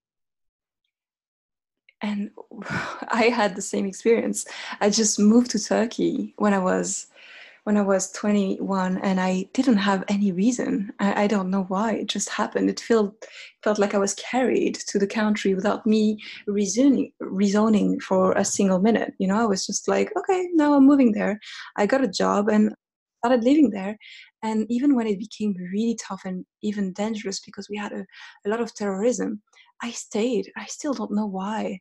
[2.03, 2.31] and
[3.09, 4.45] I had the same experience.
[4.81, 7.09] I just moved to Turkey when I was
[7.65, 10.93] when I was 21, and I didn't have any reason.
[11.01, 11.95] I, I don't know why.
[11.95, 12.71] It just happened.
[12.71, 13.27] It felt
[13.65, 18.79] felt like I was carried to the country without me reasoning reasoning for a single
[18.79, 19.15] minute.
[19.19, 21.41] You know, I was just like, okay, now I'm moving there.
[21.77, 22.73] I got a job and
[23.19, 23.99] started living there.
[24.45, 28.05] And even when it became really tough and even dangerous because we had a,
[28.45, 29.43] a lot of terrorism,
[29.83, 30.53] I stayed.
[30.57, 31.81] I still don't know why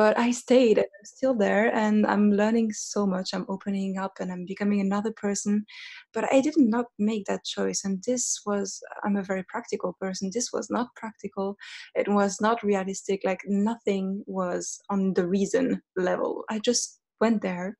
[0.00, 3.34] but I stayed and I'm still there and I'm learning so much.
[3.34, 5.66] I'm opening up and I'm becoming another person.
[6.14, 7.84] But I did not make that choice.
[7.84, 10.30] And this was, I'm a very practical person.
[10.32, 11.54] This was not practical.
[11.94, 13.20] It was not realistic.
[13.24, 16.44] Like nothing was on the reason level.
[16.48, 17.76] I just went there.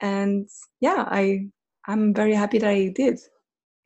[0.00, 0.48] And
[0.80, 1.46] yeah, I,
[1.86, 3.20] I'm very happy that I did,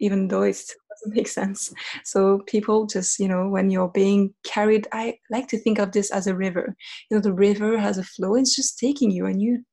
[0.01, 1.73] even though it's doesn't make sense.
[2.05, 6.11] So people just, you know, when you're being carried, I like to think of this
[6.11, 6.75] as a river.
[7.11, 9.65] You know, the river has a flow, it's just taking you and you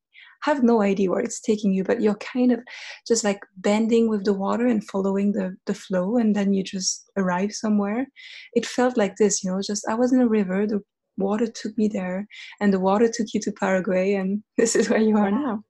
[0.42, 2.60] have no idea where it's taking you, but you're kind of
[3.08, 7.10] just like bending with the water and following the, the flow and then you just
[7.16, 8.06] arrive somewhere.
[8.52, 10.80] It felt like this, you know, just I was in a river, the
[11.16, 12.26] water took me there
[12.60, 15.62] and the water took you to Paraguay and this is where you are now.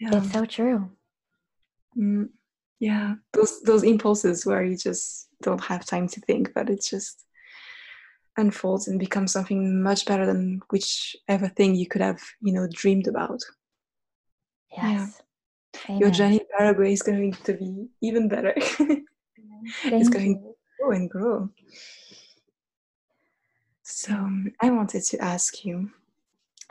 [0.00, 0.16] Yeah.
[0.16, 0.90] It's so true.
[1.98, 2.28] Mm
[2.82, 3.14] yeah.
[3.32, 7.24] Those those impulses where you just don't have time to think but it just
[8.36, 13.06] unfolds and becomes something much better than whichever thing you could have you know dreamed
[13.06, 13.38] about.
[14.76, 15.22] Yes.
[15.88, 15.98] Yeah.
[15.98, 18.54] your journey in paraguay is going to be even better.
[19.84, 20.34] It's going you.
[20.34, 21.48] to grow and grow.
[23.84, 24.12] So
[24.60, 25.92] i wanted to ask you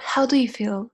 [0.01, 0.91] how do you feel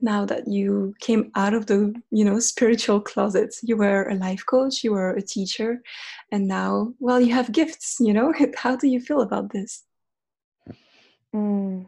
[0.00, 4.44] now that you came out of the you know spiritual closet you were a life
[4.46, 5.82] coach you were a teacher
[6.32, 8.32] and now well you have gifts you know?
[8.56, 9.84] How do you feel about this?
[11.34, 11.86] Mm,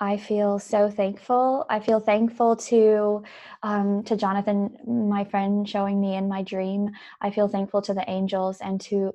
[0.00, 1.66] i feel so thankful.
[1.68, 3.22] I feel thankful to
[3.62, 6.90] um, to jonathan my friend showing me in my dream.
[7.20, 9.14] I feel thankful to the angels and to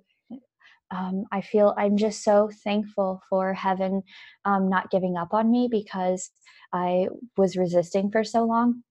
[0.92, 4.04] um, I feel I'm just so thankful for heaven
[4.46, 6.32] um, not giving up on me because
[6.74, 8.84] I was resisting for so long.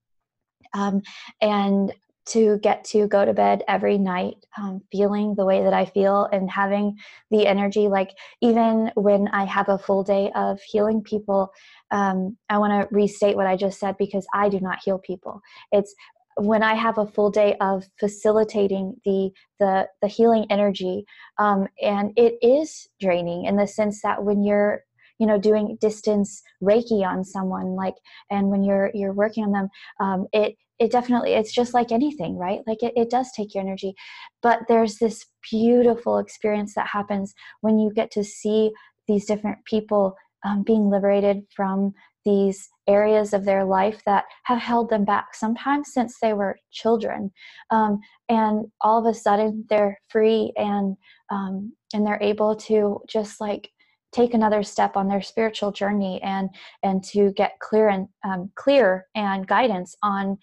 [0.75, 1.03] Um,
[1.41, 1.93] and
[2.27, 6.29] to get to go to bed every night um, feeling the way that I feel
[6.33, 6.97] and having
[7.31, 11.53] the energy, like even when I have a full day of healing people,
[11.93, 15.41] um, I want to restate what I just said because I do not heal people.
[15.71, 15.95] It's
[16.37, 21.05] when I have a full day of facilitating the the the healing energy,
[21.39, 24.83] um, and it is draining in the sense that when you're
[25.19, 27.95] you know doing distance reiki on someone like
[28.31, 29.69] and when you're you're working on them
[30.01, 32.61] um, it it definitely it's just like anything right?
[32.67, 33.95] Like it, it does take your energy.
[34.43, 38.73] But there's this beautiful experience that happens when you get to see
[39.09, 41.95] these different people um, being liberated from
[42.27, 47.31] these areas of their life that have held them back sometimes since they were children.
[47.71, 50.97] Um, and all of a sudden they're free and
[51.31, 53.71] um, and they're able to just like
[54.13, 56.51] take another step on their spiritual journey and
[56.83, 60.37] and to get clear and um, clear and guidance on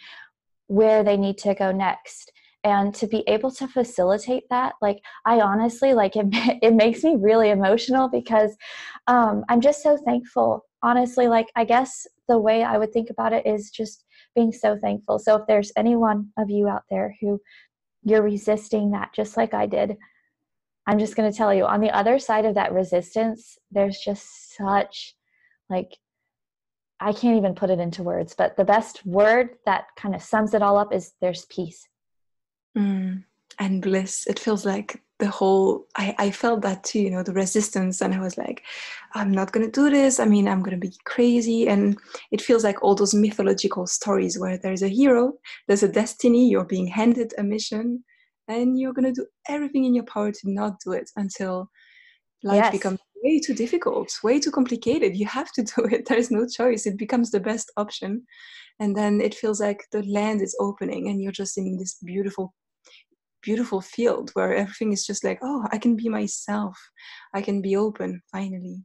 [0.68, 2.32] where they need to go next
[2.64, 6.28] and to be able to facilitate that like i honestly like it,
[6.62, 8.56] it makes me really emotional because
[9.08, 13.34] um, i'm just so thankful honestly like i guess the way I would think about
[13.34, 14.06] it is just
[14.36, 15.20] being so thankful.
[15.20, 17.40] So if there's any one of you out there who
[18.04, 19.98] you're resisting that just like I did,
[20.88, 24.56] I'm just going to tell you on the other side of that resistance, there's just
[24.58, 25.16] such
[25.70, 25.98] like
[27.00, 30.54] I can't even put it into words, but the best word that kind of sums
[30.54, 31.86] it all up is there's peace.
[32.78, 33.24] Mm,
[33.60, 34.26] and bliss.
[34.28, 38.14] It feels like the whole I, I felt that too you know the resistance and
[38.14, 38.64] i was like
[39.14, 40.20] i'm not going to do this.
[40.20, 41.68] I mean i'm going to be crazy.
[41.68, 41.98] And
[42.32, 45.34] it feels like all those mythological stories where there's a hero
[45.68, 48.04] there's a destiny you're being handed a mission
[48.48, 51.70] and you're going to do everything in your power to not do it until
[52.44, 52.72] life yes.
[52.72, 55.16] becomes way too difficult way too complicated.
[55.16, 56.06] You have to do it.
[56.08, 56.86] There's no choice.
[56.86, 58.26] It becomes the best option.
[58.80, 62.54] And then it feels like the land is opening and you're just in this beautiful
[63.44, 66.78] beautiful field where everything is just like oh i can be myself.
[67.34, 68.84] I can be open finally.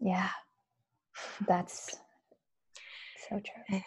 [0.00, 0.30] Yeah.
[1.46, 1.96] That's
[3.28, 3.80] so true.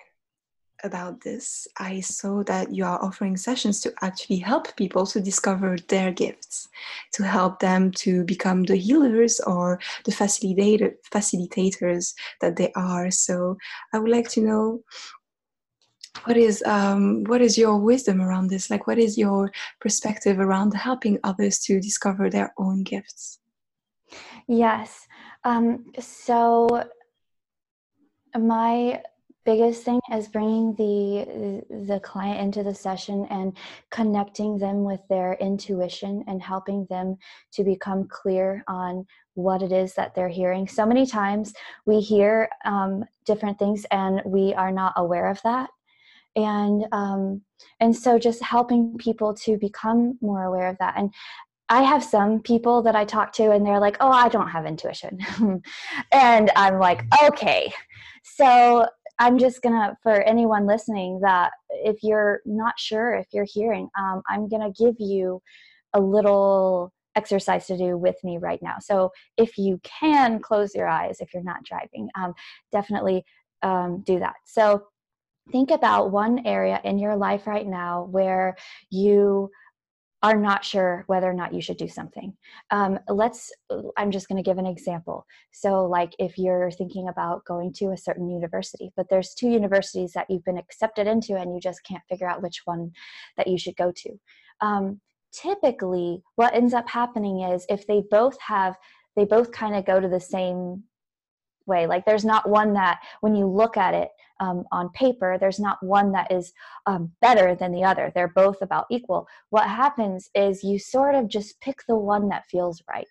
[0.86, 5.78] About this i saw that you are offering sessions to actually help people to discover
[5.88, 6.68] their gifts
[7.14, 13.10] to help them to become the healers or the facilitator, facilitators that they are.
[13.12, 13.58] So
[13.94, 14.84] i would like to know
[16.26, 18.70] what is um, what is your wisdom around this?
[18.70, 19.52] Like what is your
[19.82, 23.40] perspective around helping others to discover their own gifts?
[24.48, 25.08] Yes.
[25.44, 26.86] Um, so
[28.38, 29.02] my
[29.46, 33.58] biggest thing is bringing the the client into the session and
[33.92, 37.18] connecting them with their intuition and helping them
[37.52, 40.68] to become clear on what it is that they're hearing.
[40.68, 41.54] So many times
[41.86, 45.70] we hear um, different things and we are not aware of that
[46.36, 47.42] and um,
[47.80, 51.14] and so just helping people to become more aware of that and
[51.70, 54.66] I have some people that I talk to and they're like, "Oh, I don't have
[54.66, 55.18] intuition."
[56.12, 57.74] and I'm like, "Okay."
[58.24, 58.86] So,
[59.20, 64.22] I'm just to for anyone listening that if you're not sure if you're hearing, um,
[64.28, 65.42] I'm to give you
[65.94, 68.76] a little exercise to do with me right now.
[68.80, 72.34] So, if you can close your eyes if you're not driving, um,
[72.72, 73.24] definitely
[73.62, 74.36] um, do that.
[74.46, 74.84] So,
[75.52, 78.56] think about one area in your life right now where
[78.90, 79.52] you
[80.24, 82.34] are not sure whether or not you should do something.
[82.72, 83.52] Um, let's,
[83.98, 85.26] I'm just going to give an example.
[85.52, 90.14] So, like if you're thinking about going to a certain university, but there's two universities
[90.14, 92.94] that you've been accepted into and you just can't figure out which one
[93.36, 94.18] that you should go to.
[94.62, 95.02] Um,
[95.34, 98.78] typically, what ends up happening is if they both have,
[99.18, 100.84] they both kind of go to the same
[101.66, 101.88] way.
[101.88, 104.10] Like there's not one that when you look at it,
[104.40, 106.54] um, on paper, there's not one that is
[106.86, 108.12] um, better than the other.
[108.14, 109.28] They're both about equal.
[109.52, 113.08] What happens is you sort of just pick the one that feels right.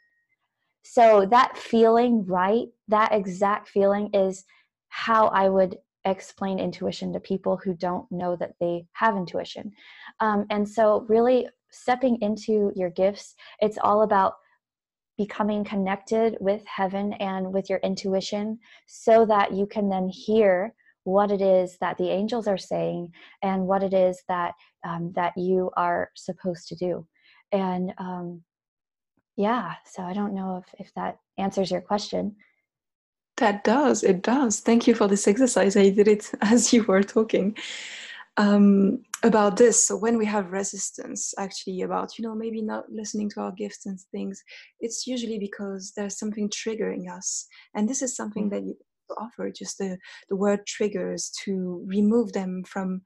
[0.82, 4.44] So that feeling right, that exact feeling is
[4.88, 9.72] how I would explain intuition to people who don't know that they have intuition.
[10.20, 14.34] Um, and so, really stepping into your gifts, it's all about
[15.18, 21.30] becoming connected with heaven and with your intuition so that you can then hear what
[21.30, 24.54] it is that the angels are saying and what it is that
[24.84, 27.06] um, that you are supposed to do.
[27.50, 28.42] And um,
[29.36, 32.36] yeah so i don't know if, if that answers your question.
[33.38, 34.04] That does.
[34.04, 34.60] It does.
[34.60, 35.74] Thank you for this exercise.
[35.74, 37.56] I did it as you were talking
[38.36, 39.86] um, about this.
[39.86, 43.86] So when we have resistance actually about you know maybe not listening to our gifts
[43.86, 44.42] and things
[44.80, 47.46] it's usually because there's something triggering us.
[47.74, 48.54] And this is something mm-hmm.
[48.54, 48.76] that you
[49.18, 53.02] offer just the, the word triggers to remove them from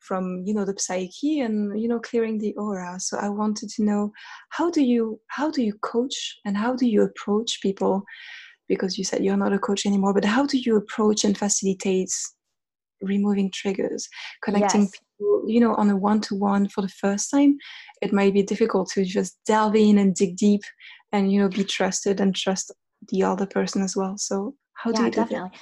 [0.00, 3.00] from you know the psyche and you know clearing the aura.
[3.00, 4.12] So i wanted to know
[4.50, 8.04] how do you how do you coach and how do you approach people?
[8.68, 12.12] Because you said you're not a coach anymore but how do you approach and facilitate
[13.02, 14.08] removing triggers
[14.42, 14.90] connecting yes.
[14.90, 17.56] people you know on a one-to-one for the first time
[18.02, 20.62] it might be difficult to just delve in and dig deep
[21.12, 22.72] and you know be trusted and trust
[23.08, 25.50] the other person as well so how yeah, do you do definitely.
[25.50, 25.60] That?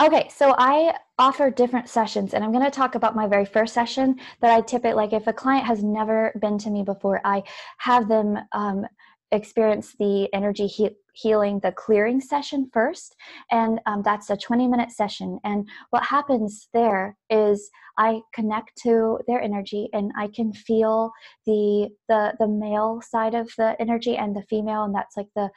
[0.00, 3.74] Okay, so I offer different sessions, and I'm going to talk about my very first
[3.74, 4.96] session that I tip it.
[4.96, 7.42] Like if a client has never been to me before, I
[7.78, 8.86] have them um,
[9.30, 13.16] experience the energy he- healing, the clearing session first,
[13.50, 15.38] and um, that's a 20 minute session.
[15.44, 21.12] And what happens there is I connect to their energy, and I can feel
[21.46, 25.50] the the the male side of the energy and the female, and that's like the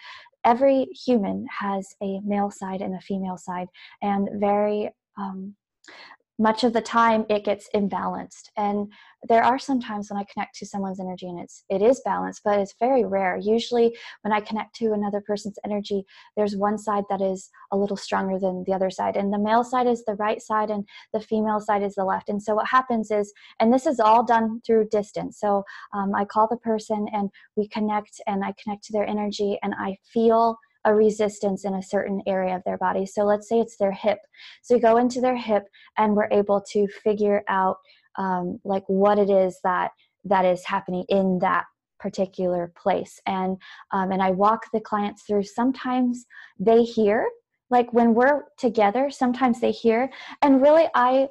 [0.46, 3.68] every human has a male side and a female side,
[4.02, 5.56] and very um,
[6.40, 8.50] much of the time it gets imbalanced.
[8.58, 8.92] And
[9.28, 12.42] there are some times when i connect to someone's energy and it's it is balanced
[12.44, 13.38] but it's very rare.
[13.38, 17.98] Usually when i connect to another person's energy there's one side that is a little
[17.98, 21.20] stronger than the other side and the male side is the right side and the
[21.20, 22.30] female side is the left.
[22.30, 25.40] And so what happens is and this is all done through distance.
[25.40, 25.64] So
[25.94, 29.74] um, i call the person and we connect and i connect to their energy and
[29.80, 30.58] i feel
[30.88, 33.06] a resistance in a certain area of their body.
[33.06, 34.20] So let's say it's their hip.
[34.64, 35.64] So we go into their hip
[35.98, 37.76] and we're able to figure out
[38.18, 39.92] um, like what it is that
[40.24, 41.66] that is happening in that
[42.00, 43.20] particular place.
[43.26, 43.58] And
[43.92, 45.44] um, and I walk the clients through.
[45.44, 46.26] Sometimes
[46.58, 47.28] they hear
[47.70, 49.10] like when we're together.
[49.10, 50.10] Sometimes they hear,
[50.42, 51.28] and really I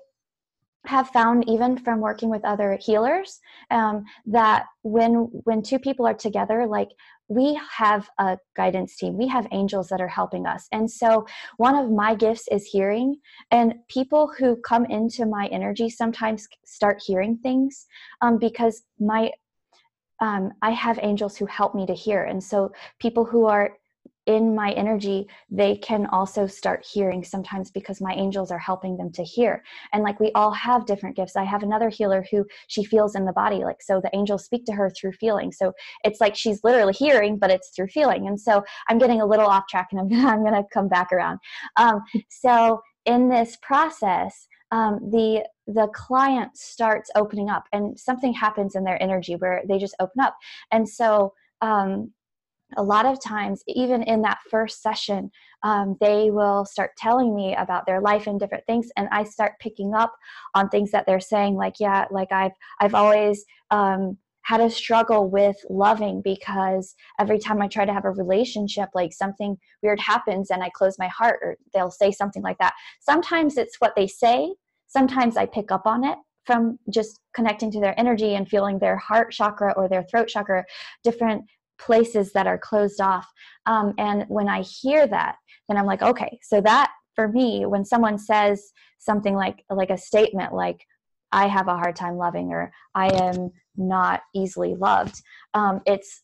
[0.84, 3.40] have found even from working with other healers
[3.70, 6.90] um, that when when two people are together like
[7.28, 9.16] we have a guidance team.
[9.16, 10.68] We have angels that are helping us.
[10.72, 13.16] And so one of my gifts is hearing.
[13.50, 17.86] And people who come into my energy sometimes start hearing things
[18.20, 19.30] um, because my
[20.20, 22.24] um, i have angels who help me to hear.
[22.24, 23.76] And so people who are
[24.26, 29.10] in my energy, they can also start hearing sometimes because my angels are helping them
[29.12, 29.62] to hear.
[29.92, 31.36] And like we all have different gifts.
[31.36, 33.64] I have another healer who she feels in the body.
[33.64, 35.52] Like, so the angels speak to her through feeling.
[35.52, 35.72] So
[36.02, 38.26] it's like she's literally hearing, but it's through feeling.
[38.26, 41.12] And so I'm getting a little off track and I'm gonna, I'm gonna come back
[41.12, 41.38] around.
[41.76, 48.74] Um, so in this process, um, the the client starts opening up and something happens
[48.74, 50.36] in their energy where they just open up.
[50.72, 52.12] And so um,
[52.76, 55.30] a lot of times, even in that first session,
[55.62, 59.52] um, they will start telling me about their life and different things, and I start
[59.60, 60.14] picking up
[60.54, 65.28] on things that they're saying, like, yeah, like I've I've always um, had a struggle
[65.28, 70.50] with loving because every time I try to have a relationship, like something weird happens
[70.50, 72.74] and I close my heart, or they'll say something like that.
[73.00, 74.54] Sometimes it's what they say.
[74.88, 78.96] Sometimes I pick up on it from just connecting to their energy and feeling their
[78.96, 80.64] heart chakra or their throat chakra
[81.02, 81.44] different
[81.78, 83.26] places that are closed off.
[83.66, 85.36] Um, and when I hear that,
[85.68, 89.98] then I'm like, okay, so that for me, when someone says something like like a
[89.98, 90.86] statement like,
[91.32, 95.20] I have a hard time loving or I am not easily loved,
[95.54, 96.22] um, it's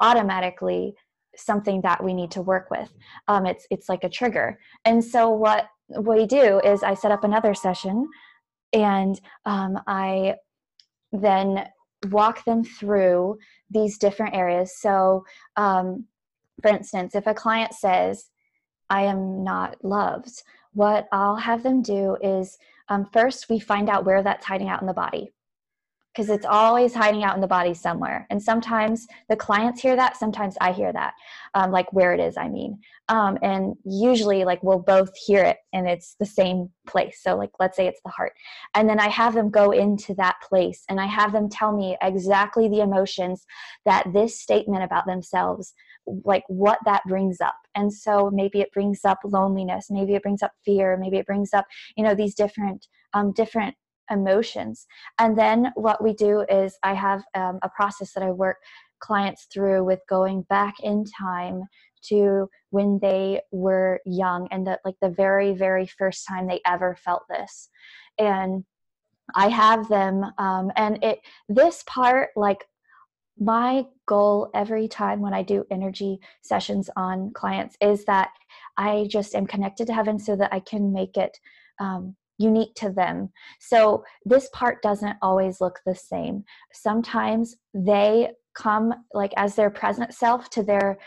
[0.00, 0.94] automatically
[1.36, 2.92] something that we need to work with.
[3.28, 4.58] Um, it's it's like a trigger.
[4.84, 8.08] And so what we do is I set up another session
[8.72, 10.34] and um, I
[11.12, 11.66] then
[12.06, 13.38] walk them through
[13.70, 14.78] these different areas.
[14.78, 15.24] So,
[15.56, 16.06] um,
[16.62, 18.30] for instance, if a client says,
[18.90, 20.42] I am not loved,
[20.72, 24.80] what I'll have them do is um, first we find out where that's hiding out
[24.80, 25.32] in the body
[26.14, 28.26] because it's always hiding out in the body somewhere.
[28.30, 31.14] And sometimes the clients hear that, sometimes I hear that,
[31.54, 32.78] um, like where it is, I mean.
[33.08, 37.20] Um, and usually, like, we'll both hear it and it's the same place.
[37.22, 38.32] So, like, let's say it's the heart.
[38.74, 41.96] And then I have them go into that place and I have them tell me
[42.00, 43.44] exactly the emotions
[43.84, 45.74] that this statement about themselves
[46.24, 50.42] like what that brings up and so maybe it brings up loneliness maybe it brings
[50.42, 51.64] up fear maybe it brings up
[51.96, 53.74] you know these different um, different
[54.10, 54.86] emotions.
[55.18, 58.56] And then what we do is I have um, a process that I work
[59.00, 61.64] clients through with going back in time
[62.08, 66.96] to when they were young and that like the very very first time they ever
[66.96, 67.68] felt this
[68.18, 68.64] and
[69.34, 72.64] i have them um, and it this part like
[73.38, 78.30] my goal every time when i do energy sessions on clients is that
[78.76, 81.36] i just am connected to heaven so that i can make it
[81.80, 83.30] um, unique to them.
[83.60, 86.44] So this part doesn't always look the same.
[86.72, 90.98] Sometimes they come like as their present self to their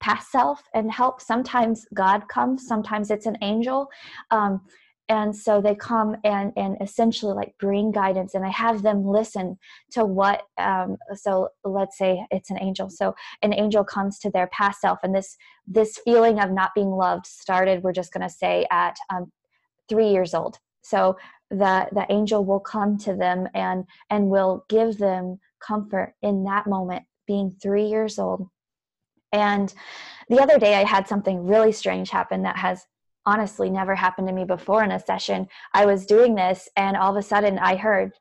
[0.00, 1.20] past self and help.
[1.20, 3.88] Sometimes God comes, sometimes it's an angel.
[4.30, 4.60] Um,
[5.08, 9.58] and so they come and and essentially like bring guidance and i have them listen
[9.90, 14.46] to what um, so let's say it's an angel so an angel comes to their
[14.48, 18.32] past self and this this feeling of not being loved started we're just going to
[18.32, 19.30] say at um,
[19.88, 20.58] three years old.
[20.82, 21.16] So
[21.50, 26.66] the the angel will come to them and and will give them comfort in that
[26.66, 28.48] moment, being three years old.
[29.32, 29.72] And
[30.28, 32.84] the other day, I had something really strange happen that has
[33.24, 35.46] honestly never happened to me before in a session.
[35.72, 38.12] I was doing this, and all of a sudden, I heard,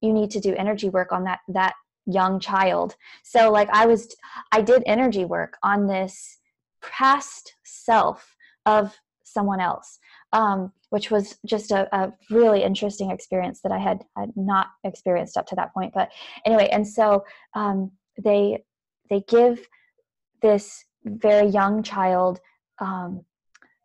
[0.00, 1.74] "You need to do energy work on that that
[2.06, 4.14] young child." So, like, I was,
[4.52, 6.38] I did energy work on this
[6.82, 8.36] past self
[8.66, 9.98] of someone else
[10.32, 15.36] um, which was just a, a, really interesting experience that I had, had, not experienced
[15.36, 15.92] up to that point.
[15.94, 16.10] But
[16.44, 17.24] anyway, and so
[17.54, 18.62] um, they
[19.08, 19.66] they give
[20.42, 22.40] this very young child
[22.78, 23.24] um,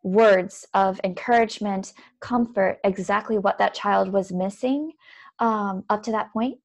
[0.02, 4.92] words of encouragement, comfort, exactly what that child was missing
[5.40, 6.58] um, up to that point.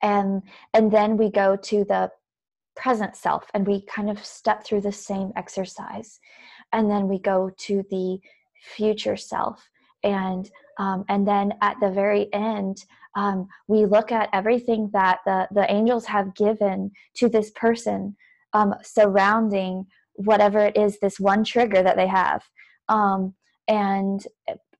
[0.00, 0.42] And,
[0.72, 2.10] and then we go to the
[2.76, 6.20] present self and we kind of step through the same exercise.
[6.72, 8.20] And then we go to the
[8.62, 9.68] future self.
[10.04, 12.84] And, um, and then at the very end,
[13.14, 18.16] um, we look at everything that the, the angels have given to this person
[18.54, 22.42] um, surrounding whatever it is, this one trigger that they have.
[22.88, 23.34] Um,
[23.68, 24.26] and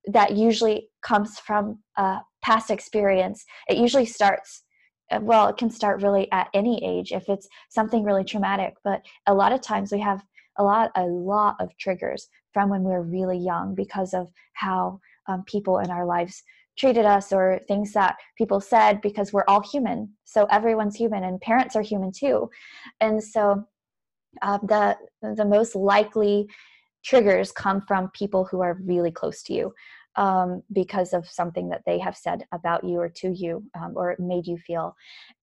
[0.06, 3.44] that usually comes from a past experience.
[3.68, 4.64] It usually starts,
[5.10, 9.02] uh, well, it can start really at any age if it's something really traumatic, but
[9.26, 10.24] a lot of times we have
[10.58, 15.00] a lot, a lot of triggers from when we we're really young because of how
[15.28, 16.42] um, people in our lives
[16.78, 20.10] treated us or things that people said because we're all human.
[20.24, 22.48] So everyone's human and parents are human too.
[23.00, 23.64] And so
[24.40, 24.96] uh, the
[25.36, 26.48] the most likely
[27.04, 29.72] triggers come from people who are really close to you
[30.16, 34.16] um, because of something that they have said about you or to you um, or
[34.18, 34.94] made you feel.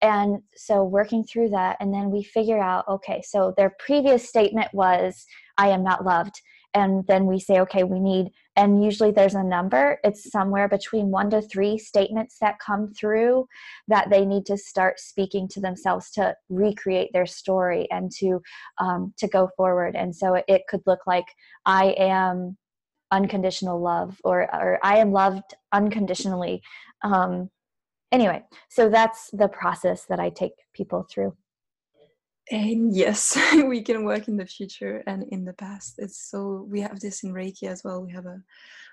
[0.02, 4.68] And so working through that, and then we figure out okay, so their previous statement
[4.72, 5.26] was,
[5.58, 6.40] I am not loved.
[6.72, 9.98] And then we say okay we need and usually there's a number.
[10.04, 13.46] It's somewhere between one to three statements that come through
[13.88, 18.40] that they need to start speaking to themselves to recreate their story and to
[18.78, 19.96] um, to go forward.
[19.96, 21.26] And so it could look like
[21.66, 22.56] i am
[23.10, 26.62] unconditional love or or i am loved unconditionally
[27.02, 27.50] um,
[28.12, 31.34] anyway so that's the process that i take people through
[32.50, 35.94] and yes, we can work in the future and in the past.
[35.98, 38.02] It's so we have this in Reiki as well.
[38.02, 38.42] We have a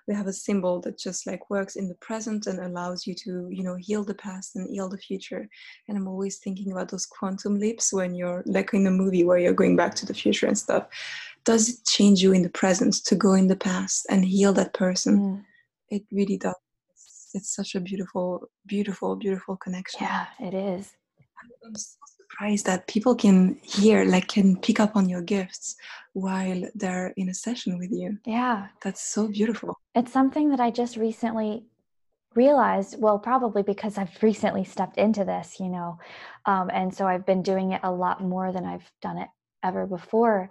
[0.08, 3.50] we have a symbol that just like works in the present and allows you to,
[3.52, 5.50] you know, heal the past and heal the future.
[5.88, 9.38] And I'm always thinking about those quantum leaps when you're like in the movie where
[9.38, 10.88] you're going back to the future and stuff.
[11.48, 14.74] Does it change you in the present to go in the past and heal that
[14.74, 15.14] person?
[15.18, 15.46] Mm.
[15.90, 16.56] It really does.
[16.92, 20.00] It's, it's such a beautiful, beautiful, beautiful connection.
[20.02, 20.98] Yeah, it is.
[21.66, 25.78] I'm so surprised that people can hear, like, can pick up on your gifts
[26.12, 28.18] while they're in a session with you.
[28.26, 28.68] Yeah.
[28.84, 29.74] That's so beautiful.
[29.96, 31.64] It's something that I just recently
[32.36, 35.98] realized well probably because i've recently stepped into this you know
[36.46, 39.30] um, and so i've been doing it a lot more than i've done it
[39.64, 40.48] ever before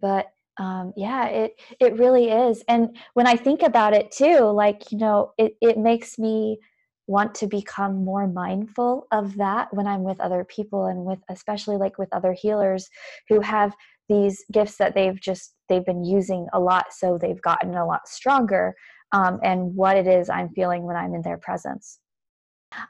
[0.00, 4.90] but um, yeah it it really is and when i think about it too like
[4.90, 6.58] you know it, it makes me
[7.06, 11.76] want to become more mindful of that when I'm with other people and with especially
[11.76, 12.88] like with other healers
[13.28, 13.74] who have
[14.08, 18.08] these gifts that they've just they've been using a lot so they've gotten a lot
[18.08, 18.74] stronger
[19.12, 22.00] um, and what it is I'm feeling when I'm in their presence.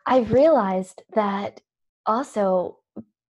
[0.06, 1.60] I've realized that
[2.06, 2.78] also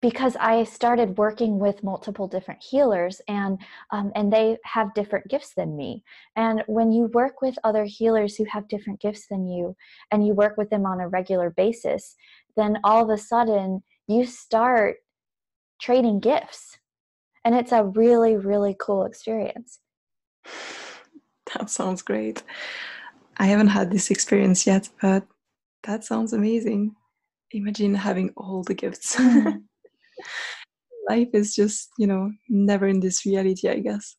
[0.02, 3.60] because I started working with multiple different healers and
[3.91, 6.04] um, and they have different gifts than me.
[6.36, 9.76] And when you work with other healers who have different gifts than you
[10.12, 12.16] and you work with them on a regular basis,
[12.56, 14.98] then all of a sudden you start
[15.82, 16.78] trading gifts.
[17.43, 19.80] And it's a really, really cool experience.
[21.54, 22.41] That sounds great.
[23.38, 25.26] I haven't had this experience yet, but
[25.84, 26.96] that sounds amazing.
[27.52, 29.16] Imagine having all the gifts.
[31.09, 34.15] Life is just you know never in this reality i guess.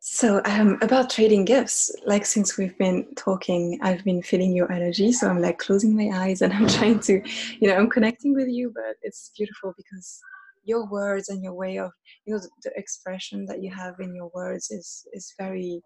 [0.00, 5.12] So um, about trading gifts like since we've been talking i've been feeling your energy
[5.12, 7.20] so i'm like closing my eyes and i'm trying to
[7.60, 10.20] you know i'm connecting with you but it's beautiful because
[10.68, 11.90] your words and your way of
[12.26, 15.80] you know the, the expression that you have in your words is is very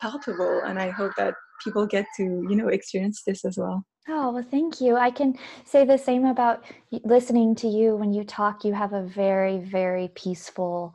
[0.00, 4.32] palpable and i hope that people get to you know experience this as well Oh,
[4.32, 4.96] well, thank you.
[4.96, 6.64] I can say the same about
[7.04, 8.62] listening to you when you talk.
[8.62, 10.92] You have a very, very peaceful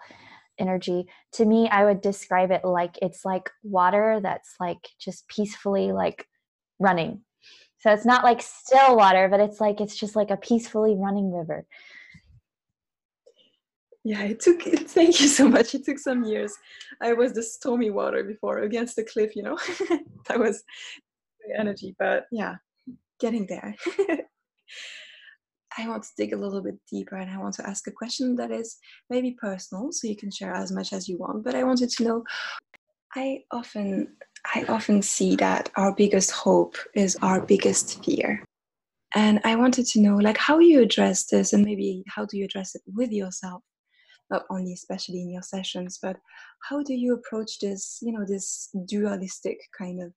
[0.60, 1.08] energy.
[1.34, 6.28] To me, I would describe it like it's like water that's like just peacefully like
[6.78, 7.22] running.
[7.80, 11.32] So it's not like still water, but it's like it's just like a peacefully running
[11.34, 11.66] river.
[14.04, 14.62] Yeah, it took.
[14.64, 15.74] Thank you so much.
[15.74, 16.54] It took some years.
[17.02, 19.36] I was the stormy water before against the cliff.
[19.36, 19.58] You know,
[20.28, 20.64] that was
[21.48, 21.96] the energy.
[21.98, 22.56] But yeah,
[23.20, 23.76] getting there.
[25.78, 28.36] I want to dig a little bit deeper and I want to ask a question
[28.36, 28.78] that is
[29.10, 31.44] maybe personal, so you can share as much as you want.
[31.44, 32.24] But I wanted to know
[33.16, 34.16] I often
[34.54, 38.44] I often see that our biggest hope is our biggest fear.
[39.16, 42.46] And I wanted to know like how you address this and maybe how do you
[42.46, 43.64] address it with yourself?
[44.30, 46.18] Not only especially in your sessions, but
[46.68, 50.14] how do you approach this, you know, this dualistic kind of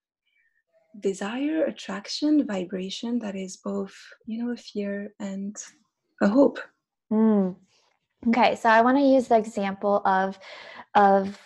[0.99, 5.55] desire, attraction, vibration that is both, you know, a fear and
[6.21, 6.59] a hope.
[7.11, 7.55] Mm.
[8.27, 10.37] Okay, so I want to use the example of
[10.95, 11.37] of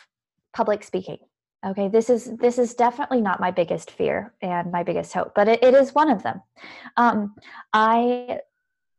[0.53, 1.17] public speaking.
[1.65, 5.47] okay this is this is definitely not my biggest fear and my biggest hope but
[5.47, 6.41] it, it is one of them
[6.97, 7.35] um,
[7.73, 8.39] i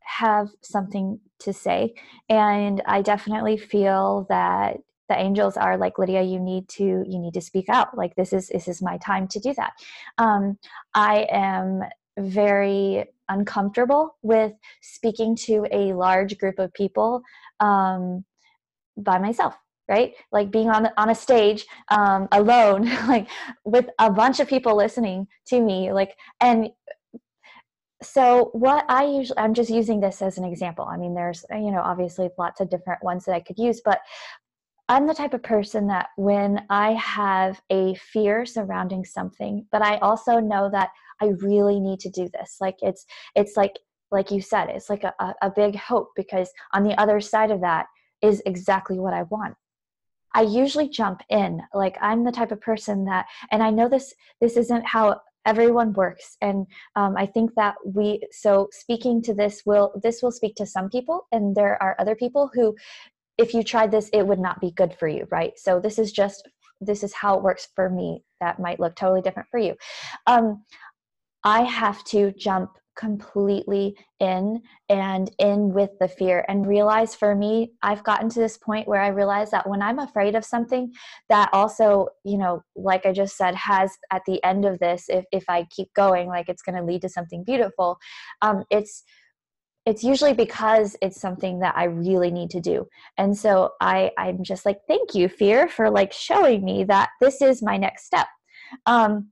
[0.01, 1.95] have something to say
[2.29, 4.79] and i definitely feel that
[5.09, 8.33] the angels are like lydia you need to you need to speak out like this
[8.33, 9.73] is this is my time to do that.
[10.19, 10.59] Um,
[10.95, 11.83] i am
[12.19, 17.23] very uncomfortable with speaking to a large group of people
[17.61, 18.25] um,
[18.97, 19.57] by myself
[19.89, 20.13] right?
[20.33, 23.29] Like being on on a stage um, alone like
[23.65, 26.69] with a bunch of people listening to me like and
[28.01, 30.85] so what i usually i'm just using this as an example.
[30.85, 34.01] I mean there's you know obviously lots of different ones that i could use but
[34.89, 39.97] i'm the type of person that when i have a fear surrounding something but i
[39.99, 43.79] also know that i really need to do this like it's it's like
[44.11, 47.61] like you said it's like a, a big hope because on the other side of
[47.61, 47.87] that
[48.23, 49.55] is exactly what i want
[50.35, 51.61] I usually jump in.
[51.75, 55.93] Like I'm the type of person that, and I know this this isn't how everyone
[55.95, 56.67] works, and
[56.97, 58.21] um, I think that we.
[58.31, 62.15] So speaking to this will this will speak to some people, and there are other
[62.15, 62.77] people who,
[63.39, 65.53] if you tried this, it would not be good for you, right?
[65.57, 66.49] So this is just
[66.81, 68.23] this is how it works for me.
[68.41, 69.75] That might look totally different for you.
[70.27, 70.65] Um,
[71.45, 77.71] I have to jump completely in and in with the fear and realize for me
[77.81, 80.93] i've gotten to this point where i realize that when i'm afraid of something
[81.29, 85.25] that also you know like i just said has at the end of this if,
[85.31, 87.97] if i keep going like it's going to lead to something beautiful
[88.43, 89.05] um, it's
[89.89, 92.87] it's usually because it's something that i really need to do.
[93.17, 97.41] And so i i'm just like thank you fear for like showing me that this
[97.41, 98.29] is my next step.
[98.85, 99.31] Um,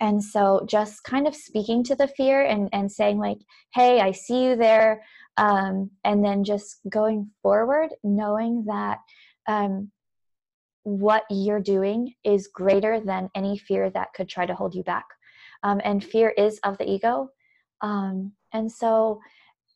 [0.00, 3.38] and so just kind of speaking to the fear and, and saying like
[3.72, 5.02] hey i see you there.
[5.36, 8.98] Um, and then just going forward knowing that
[9.48, 9.90] um,
[10.84, 15.06] what you're doing is greater than any fear that could try to hold you back.
[15.64, 17.30] Um, and fear is of the ego.
[17.80, 19.20] Um, and so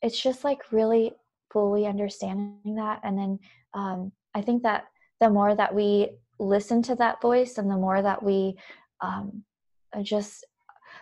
[0.03, 1.13] it's just like really
[1.51, 3.39] fully understanding that and then
[3.75, 4.85] um, i think that
[5.21, 8.57] the more that we listen to that voice and the more that we
[9.01, 9.43] um,
[9.97, 10.45] uh, just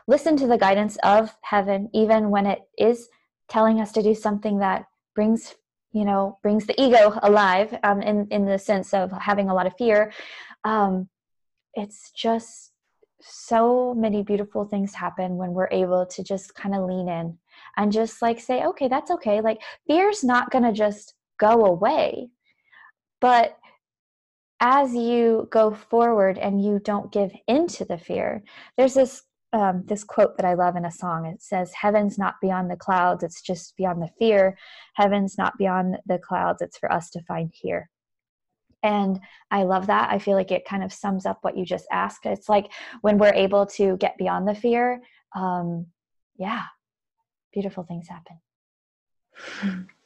[0.07, 3.09] listen to the guidance of heaven even when it is
[3.49, 5.55] telling us to do something that brings
[5.93, 9.67] you know brings the ego alive um, in in the sense of having a lot
[9.67, 10.13] of fear
[10.65, 11.09] um,
[11.75, 12.73] it's just
[13.21, 17.39] so many beautiful things happen when we're able to just kind of lean in
[17.77, 22.29] and just like say okay that's okay like fear's not going to just go away
[23.21, 23.57] but
[24.61, 28.43] as you go forward and you don't give into the fear,
[28.77, 29.23] there's this
[29.53, 31.25] um, this quote that I love in a song.
[31.25, 34.57] It says, "Heaven's not beyond the clouds; it's just beyond the fear.
[34.95, 37.91] Heaven's not beyond the clouds; it's for us to find here."
[38.83, 39.21] And
[39.51, 40.11] I love that.
[40.11, 42.27] I feel like it kind of sums up what you just asked.
[42.27, 42.73] It's like
[43.03, 45.01] when we're able to get beyond the fear,
[45.35, 45.87] um,
[46.37, 46.65] yeah,
[47.57, 48.39] beautiful things happen.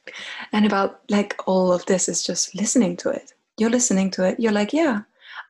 [0.51, 3.33] And about like all of this is just listening to it.
[3.59, 4.39] You're listening to it.
[4.39, 5.01] You're like yeah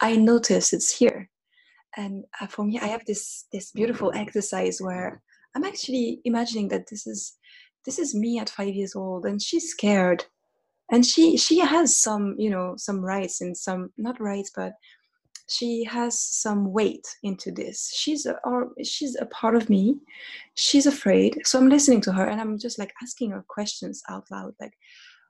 [0.02, 1.30] i notice it's here.
[1.96, 5.22] And uh, for me i have this this beautiful exercise where
[5.56, 7.38] i'm actually imagining that this is
[7.86, 10.26] this is me at five years old and she's scared.
[10.94, 14.74] And she she has some you know some rights and some not rights but
[15.52, 17.92] she has some weight into this.
[17.94, 19.98] She's a, or she's a part of me.
[20.56, 21.42] She's afraid.
[21.46, 24.74] So i'm listening to her and i'm just like asking her questions out loud like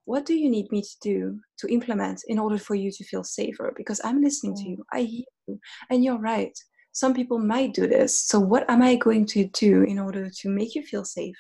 [0.05, 3.23] what do you need me to do to implement in order for you to feel
[3.23, 3.73] safer?
[3.77, 4.69] Because i'm listening to mm.
[4.69, 4.85] you.
[4.91, 5.59] I hear you.
[5.89, 6.57] And you're right.
[6.91, 8.15] Some people might do this.
[8.15, 11.37] So what am i going to do in order to make you feel safe?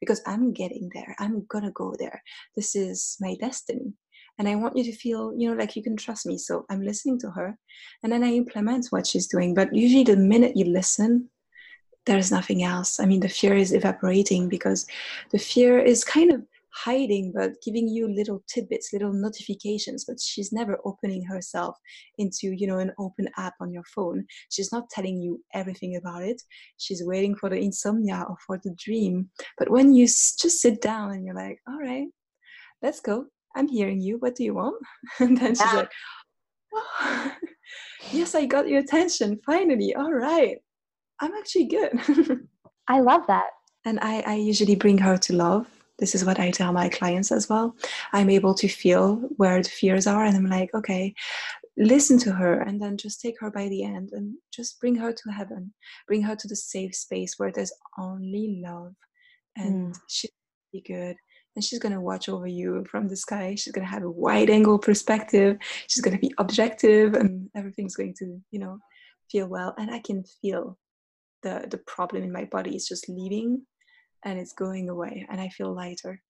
[0.00, 1.14] Because i'm getting there.
[1.18, 2.22] I'm gonna go there.
[2.54, 3.92] This is my destiny
[4.38, 6.82] and i want you to feel you know like you can trust me so i'm
[6.82, 7.56] listening to her
[8.02, 11.28] and then i implement what she's doing but usually the minute you listen
[12.06, 12.98] there's nothing else.
[12.98, 14.86] I mean the fear is evaporating because
[15.32, 20.52] the fear is kind of hiding but giving you little tidbits little notifications but she's
[20.52, 21.74] never opening herself
[22.18, 24.24] into you know an open app on your phone.
[24.50, 26.40] She's not telling you everything about it.
[26.76, 29.30] She's waiting for the insomnia or for the dream.
[29.58, 32.06] But when you just sit down and you're like all right
[32.82, 33.26] let's go
[33.56, 34.18] i'm hearing you.
[34.18, 34.76] What do you want?
[35.20, 35.90] And then she's like
[36.74, 37.32] oh,
[38.12, 39.94] yes i got your attention finally.
[39.94, 40.58] All right.
[41.20, 41.92] I'm actually good.
[42.88, 43.50] I love that.
[43.84, 45.68] And I, I usually bring her to love.
[45.98, 47.74] This is what I tell my clients as well.
[48.12, 51.14] I'm able to feel where the fears are, and I'm like, okay,
[51.78, 55.12] listen to her, and then just take her by the end and just bring her
[55.12, 55.72] to heaven,
[56.06, 58.94] bring her to the safe space where there's only love,
[59.56, 59.98] and mm.
[60.08, 60.30] she's
[60.72, 61.16] be good.
[61.56, 63.56] And she's gonna watch over you from the sky.
[63.56, 65.56] She's gonna have a wide angle perspective.
[65.88, 68.78] She's gonna be objective, and everything's going to, you know,
[69.30, 70.78] feel well and I can feel
[71.42, 73.62] the the problem in my body is just leaving
[74.24, 76.22] and it's going away and I feel lighter.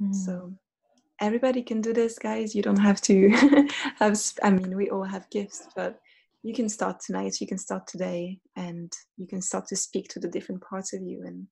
[0.00, 0.14] Mm.
[0.14, 0.52] So
[1.20, 3.28] everybody can do this guys you don't have to
[3.98, 6.00] have i mean we all have gifts but
[6.42, 10.18] you can start tonight you can start today and you can start to speak to
[10.18, 11.46] the different parts of you and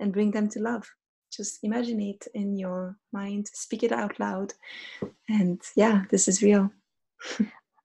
[0.00, 0.84] and bring them to love
[1.32, 4.52] just imagine it in your mind speak it out loud
[5.28, 6.70] and yeah this is real.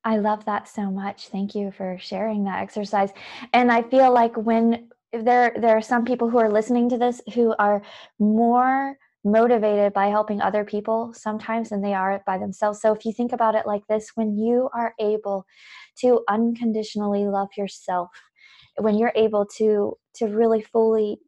[0.03, 1.27] I love that so much.
[1.27, 3.11] Thank you for sharing that exercise.
[3.53, 7.21] And i feel like when there there are some people who are listening to this
[7.33, 7.81] who are
[8.19, 12.81] more motivated by helping other people sometimes than they are by themselves.
[12.81, 15.45] So if you think about it like this, when you are able
[15.99, 18.09] to unconditionally love yourself,
[18.77, 21.19] when you're able to to really fully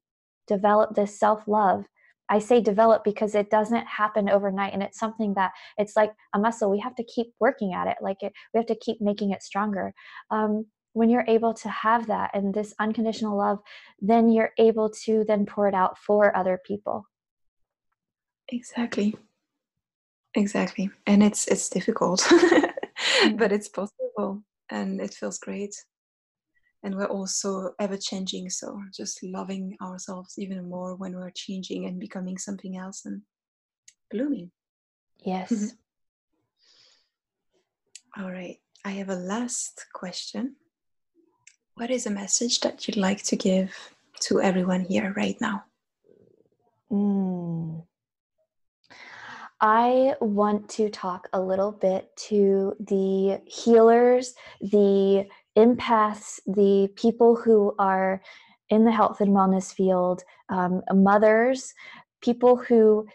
[0.48, 1.86] develop this self-love,
[2.30, 6.40] I say develop because it doesn't happen overnight and it's something that it's like a
[6.40, 6.70] muscle.
[6.70, 7.98] We have to keep working at it.
[8.02, 9.94] Like it, we have to keep making it stronger.
[10.30, 13.60] Um, when you're able to have that and this unconditional love,
[14.02, 17.06] then you're able to then pour it out for other people
[18.52, 19.16] Exactly.
[20.36, 20.90] Exactly.
[21.08, 23.38] And it's it's difficult, mm.
[23.38, 25.76] but it's possible and it feels great.
[26.84, 32.00] And we're also ever changing, so just loving ourselves even more when we're changing and
[32.00, 33.22] becoming something else and
[34.10, 34.52] blooming.
[35.24, 35.74] Yes.
[38.18, 38.58] All right.
[38.86, 40.56] I have a last question.
[41.76, 43.76] What is a message that you'd like to give
[44.22, 45.64] to everyone here right now?
[46.92, 47.84] Mm.
[49.62, 55.28] I want to talk a little bit to the healers, the
[55.58, 58.22] empaths, the people who are
[58.70, 61.74] in the health and wellness field, um, mothers,
[62.22, 63.08] people who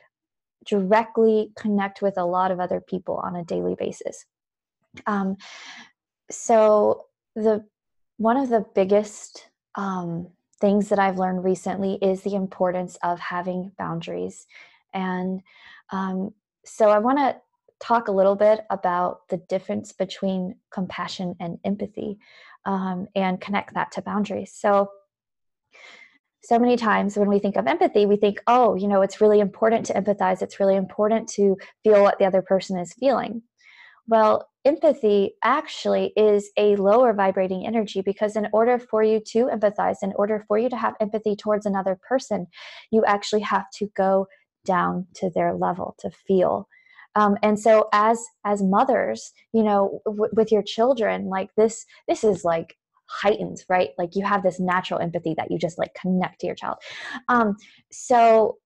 [0.67, 4.25] directly connect with a lot of other people on a daily basis.
[5.07, 5.37] Um,
[6.31, 7.65] so the
[8.17, 10.29] one of the biggest um,
[10.61, 14.47] things that I've learned recently is the importance of having boundaries
[14.93, 15.43] and
[15.91, 16.33] um,
[16.65, 17.37] so I want to
[17.85, 22.19] talk a little bit about the difference between compassion and empathy
[22.65, 24.53] um, and connect that to boundaries.
[24.55, 24.89] So,
[26.43, 29.41] so many times when we think of empathy, we think, oh, you know, it's really
[29.41, 30.43] important to empathize.
[30.43, 33.43] It's really important to feel what the other person is feeling.
[34.07, 39.97] Well, empathy actually is a lower vibrating energy because, in order for you to empathize,
[40.03, 42.47] in order for you to have empathy towards another person,
[42.91, 44.27] you actually have to go
[44.65, 46.69] down to their level to feel
[47.17, 52.25] um, and so as as mothers you know w- with your children like this this
[52.25, 53.91] is like heightened right?
[53.99, 56.77] Like you have this natural empathy that you just like connect to your child.
[57.29, 57.57] Um,
[57.91, 58.59] so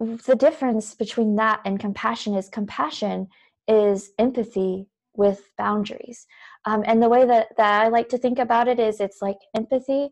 [0.00, 3.28] the difference between that and compassion is compassion
[3.68, 6.26] is empathy with boundaries.
[6.64, 9.38] Um, and the way that, that i like to think about it is it's like
[9.54, 10.08] empathy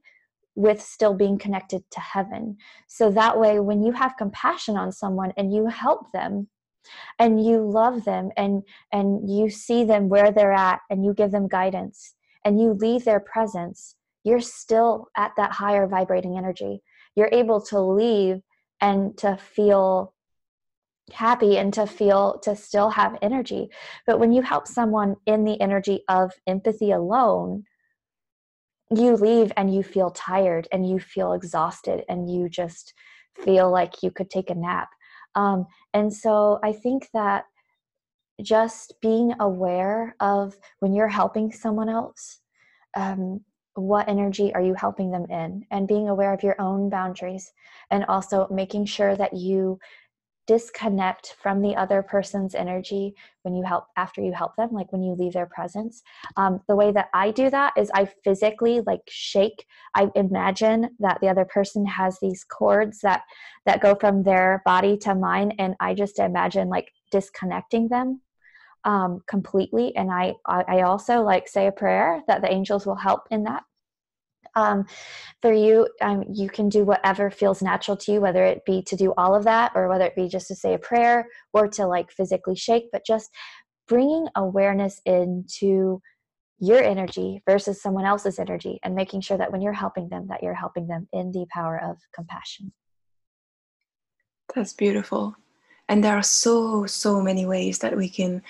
[0.54, 2.56] with still being connected to heaven.
[2.86, 6.48] So that way, when you have compassion on someone and you help them,
[7.18, 8.62] and you love them and
[8.92, 12.14] and you see them where they're at and you give them guidance
[12.44, 16.82] and you leave their presence you're still at that higher vibrating energy
[17.14, 18.40] you're able to leave
[18.80, 20.14] and to feel
[21.12, 23.68] happy and to feel to still have energy
[24.06, 27.64] but when you help someone in the energy of empathy alone
[28.90, 32.92] you leave and you feel tired and you feel exhausted and you just
[33.44, 34.88] feel like you could take a nap.
[35.34, 37.44] Um, and so I think that
[38.42, 42.40] just being aware of when you're helping someone else,
[42.96, 43.40] um,
[43.74, 45.64] what energy are you helping them in?
[45.70, 47.52] And being aware of your own boundaries
[47.90, 49.78] and also making sure that you
[50.50, 55.00] disconnect from the other person's energy when you help after you help them like when
[55.00, 56.02] you leave their presence.
[56.36, 59.64] Um, the way that i do that is i physically like shake.
[59.94, 63.22] I imagine that the other person has these cords that
[63.64, 68.20] that go from their body to mine and i just imagine like disconnecting them
[68.84, 69.94] um, completely.
[69.94, 73.62] And I, I also like say a prayer that the angels will help in that
[74.54, 74.84] um,
[75.42, 78.96] for you um, you can do whatever feels natural to you whether it be to
[78.96, 81.86] do all of that or whether it be just to say a prayer or to
[81.86, 83.30] like physically shake but just
[83.86, 86.00] bringing awareness into
[86.60, 90.42] your energy versus someone else's energy and making sure that when you're helping them that
[90.42, 92.72] you're helping them in the power of compassion.
[94.54, 95.36] That's beautiful.
[95.88, 98.42] And there are so so many ways that we can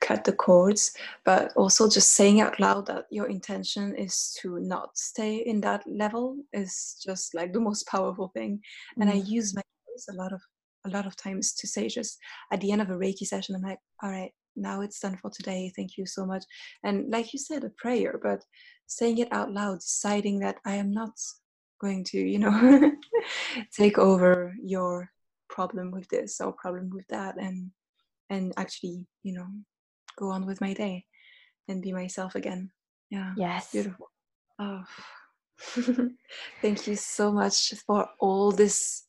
[0.00, 0.92] cut the cords,
[1.24, 5.82] but also just saying out loud that your intention is to not stay in that
[5.86, 8.60] level is just like the most powerful thing.
[8.98, 9.02] Mm.
[9.02, 9.28] And I mm.
[9.28, 10.40] use my voice a lot of
[10.86, 12.18] a lot of times to say just
[12.52, 15.30] at the end of a Reiki session, I'm like, all right, now it's done for
[15.30, 15.72] today.
[15.74, 16.44] Thank you so much.
[16.82, 18.44] And like you said, a prayer, but
[18.86, 21.18] saying it out loud, deciding that I am not
[21.80, 22.92] going to, you know,
[23.76, 25.10] take over your
[25.48, 27.70] problem with this or problem with that and
[28.30, 29.46] and actually, you know,
[30.16, 31.06] go on with my day
[31.68, 32.70] and be myself again.
[33.10, 33.32] Yeah.
[33.36, 33.72] Yes.
[33.72, 34.10] Beautiful.
[34.58, 34.84] Oh.
[36.62, 39.04] Thank you so much for all this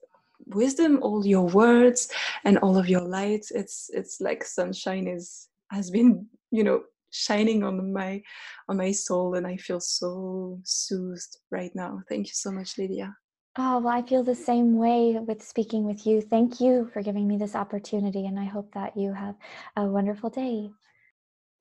[0.46, 2.10] wisdom, all your words,
[2.44, 3.46] and all of your light.
[3.52, 8.22] It's it's like sunshine is has been you know shining on my
[8.70, 12.02] on my soul, and I feel so soothed right now.
[12.10, 13.16] Thank you so much, Lydia.
[13.58, 16.22] Oh, well, I feel the same way with speaking with you.
[16.22, 19.36] Thank you for giving me this opportunity, and I hope that you have
[19.78, 20.72] a wonderful day.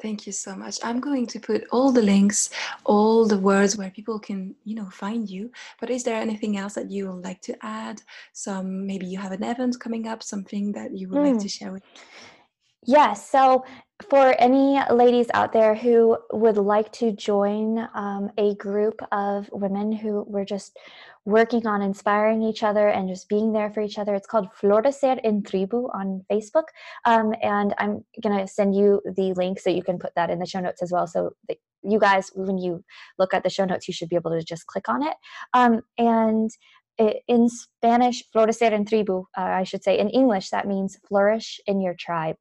[0.00, 0.78] Thank you so much.
[0.82, 2.50] I'm going to put all the links,
[2.84, 5.50] all the words where people can, you know, find you.
[5.80, 8.02] But is there anything else that you would like to add?
[8.32, 11.32] Some maybe you have an event coming up, something that you would mm.
[11.32, 11.82] like to share with.
[12.86, 13.28] Yes.
[13.30, 13.64] So
[14.10, 19.92] for any ladies out there who would like to join um, a group of women
[19.92, 20.76] who were just
[21.24, 24.14] working on inspiring each other and just being there for each other.
[24.14, 26.64] It's called Florecer en Tribu on Facebook.
[27.06, 30.38] Um, and I'm going to send you the link so you can put that in
[30.38, 31.06] the show notes as well.
[31.06, 32.84] So that you guys, when you
[33.18, 35.14] look at the show notes, you should be able to just click on it.
[35.54, 36.50] Um, and
[36.98, 41.80] in Spanish, Florecer en Tribu, uh, I should say, in English, that means flourish in
[41.80, 42.36] your tribe.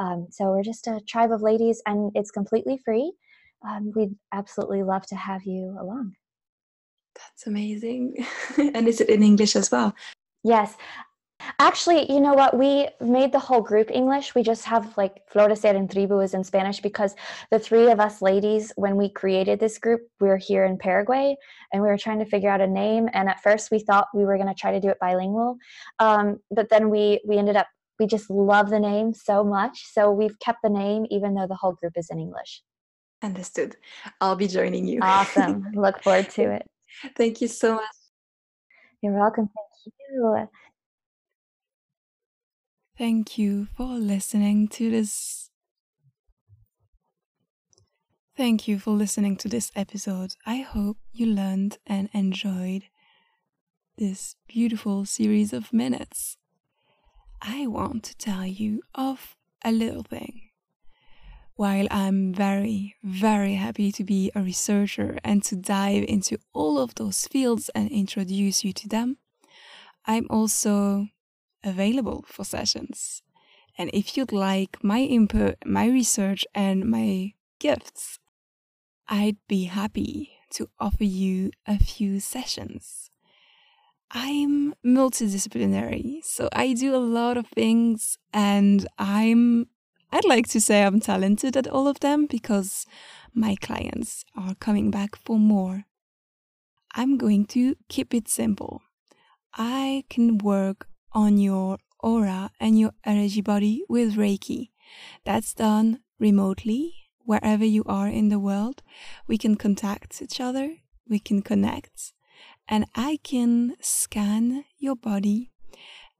[0.00, 3.12] Um, so we're just a tribe of ladies and it's completely free.
[3.68, 6.14] Um, we'd absolutely love to have you along.
[7.14, 8.26] That's amazing.
[8.58, 9.94] and is it in English as well?
[10.42, 10.74] Yes.
[11.58, 12.56] Actually, you know what?
[12.56, 14.34] We made the whole group English.
[14.34, 17.14] We just have like Florecer en Tribu is in Spanish because
[17.50, 21.36] the three of us ladies, when we created this group, we were here in Paraguay
[21.72, 23.08] and we were trying to figure out a name.
[23.12, 25.56] And at first, we thought we were going to try to do it bilingual,
[25.98, 27.68] um, but then we we ended up
[28.00, 31.54] we just love the name so much, so we've kept the name even though the
[31.54, 32.62] whole group is in English.
[33.22, 33.76] Understood.
[34.20, 35.00] I'll be joining you.
[35.02, 35.66] Awesome.
[35.74, 36.66] Look forward to it.
[37.14, 37.84] Thank you so much.
[39.02, 39.50] You're welcome.
[39.54, 40.48] Thank you.
[42.96, 45.50] Thank you for listening to this.
[48.34, 50.32] Thank you for listening to this episode.
[50.46, 52.84] I hope you learned and enjoyed
[53.98, 56.38] this beautiful series of minutes.
[57.42, 60.50] I want to tell you of a little thing
[61.60, 66.94] while I'm very, very happy to be a researcher and to dive into all of
[66.94, 69.18] those fields and introduce you to them,
[70.06, 71.08] I'm also
[71.62, 73.20] available for sessions.
[73.76, 78.18] And if you'd like my input, my research, and my gifts,
[79.06, 83.09] I'd be happy to offer you a few sessions.
[84.12, 89.68] I'm multidisciplinary, so I do a lot of things and I'm
[90.12, 92.84] I'd like to say I'm talented at all of them because
[93.32, 95.84] my clients are coming back for more.
[96.96, 98.82] I'm going to keep it simple.
[99.54, 104.70] I can work on your aura and your energy body with Reiki.
[105.24, 106.94] That's done remotely,
[107.24, 108.82] wherever you are in the world.
[109.28, 112.12] We can contact each other, we can connect,
[112.70, 115.50] and I can scan your body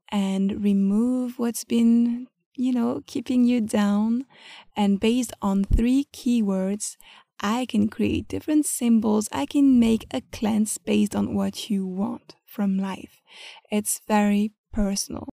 [0.09, 4.25] and remove what's been you know, keeping you down.
[4.75, 6.95] And based on three keywords,
[7.39, 9.27] I can create different symbols.
[9.31, 13.19] I can make a cleanse based on what you want from life.
[13.71, 15.27] It's very personal.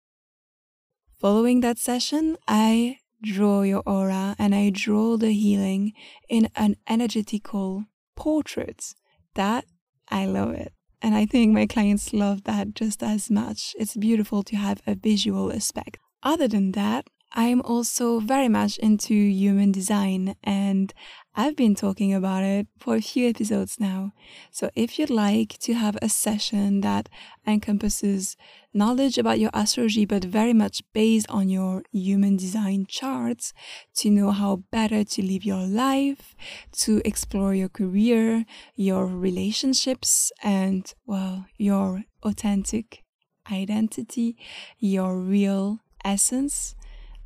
[1.18, 5.94] Following that session, I draw your aura and I draw the healing
[6.28, 8.94] in an energetical portrait.
[9.34, 9.64] That
[10.08, 10.72] I love it.
[11.06, 13.76] And I think my clients love that just as much.
[13.78, 15.98] It's beautiful to have a visual aspect.
[16.24, 17.06] Other than that,
[17.38, 20.94] I'm also very much into human design and
[21.34, 24.12] I've been talking about it for a few episodes now.
[24.50, 27.10] So if you'd like to have a session that
[27.46, 28.38] encompasses
[28.72, 33.52] knowledge about your astrology, but very much based on your human design charts
[33.96, 36.34] to know how better to live your life,
[36.72, 43.04] to explore your career, your relationships, and well, your authentic
[43.52, 44.38] identity,
[44.78, 46.74] your real essence,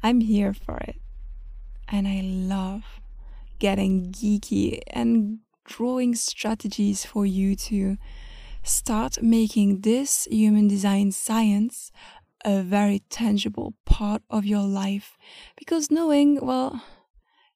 [0.03, 0.97] I'm here for it.
[1.89, 2.85] And I love
[3.59, 7.97] getting geeky and drawing strategies for you to
[8.63, 11.91] start making this human design science
[12.45, 15.17] a very tangible part of your life.
[15.57, 16.83] Because knowing, well,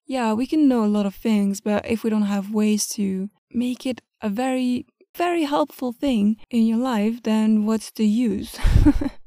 [0.06, 3.30] yeah, we can know a lot of things, but if we don't have ways to
[3.50, 4.86] make it a very,
[5.16, 8.58] very helpful thing in your life, then what's the use?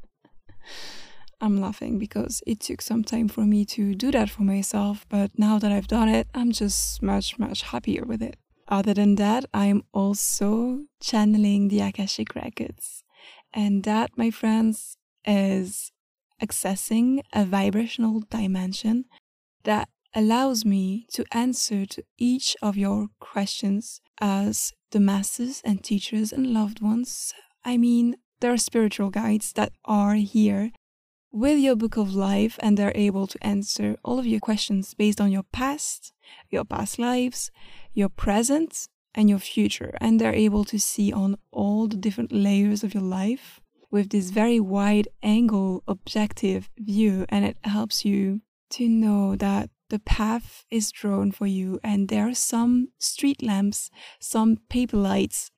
[1.40, 5.32] I'm laughing because it took some time for me to do that for myself, but
[5.38, 8.38] now that I've done it, I'm just much, much happier with it.
[8.68, 13.04] Other than that, I'm also channeling the Akashic Records.
[13.54, 15.92] And that, my friends, is
[16.42, 19.06] accessing a vibrational dimension
[19.64, 26.34] that allows me to answer to each of your questions as the masters and teachers
[26.34, 27.34] and loved ones.
[27.64, 30.72] I mean, there are spiritual guides that are here
[31.32, 35.22] with your book of life and they're able to answer all of your questions based
[35.22, 36.14] on your past,
[36.50, 37.52] your past lives,
[37.94, 39.98] your present, and your future.
[40.00, 43.60] And they're able to see on all the different layers of your life
[43.90, 47.26] with this very wide angle objective view.
[47.30, 52.28] And it helps you to know that the path is drawn for you and there
[52.28, 55.50] are some street lamps, some paper lights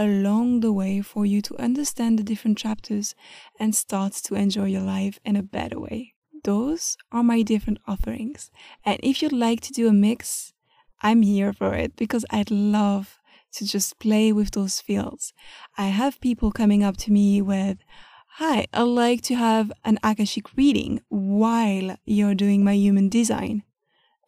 [0.00, 3.14] along the way for you to understand the different chapters
[3.58, 6.14] and start to enjoy your life in a better way.
[6.42, 8.50] Those are my different offerings.
[8.82, 10.54] And if you'd like to do a mix,
[11.02, 13.18] I'm here for it because I'd love
[13.52, 15.34] to just play with those fields.
[15.76, 17.76] I have people coming up to me with,
[18.34, 23.64] Hi, I'd like to have an Akashic reading while you're doing my human design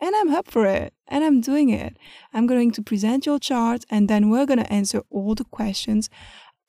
[0.03, 1.97] and I'm up for it and I'm doing it.
[2.35, 6.11] I'm going to present your chart and then we're going to answer all the questions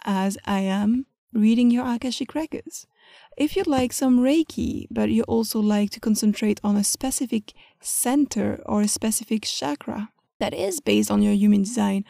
[0.06, 2.86] as I am reading your Akashic records.
[3.36, 8.62] If you'd like some Reiki, but you also like to concentrate on a specific center
[8.68, 10.10] or a specific chakra
[10.40, 12.06] that is based on your human design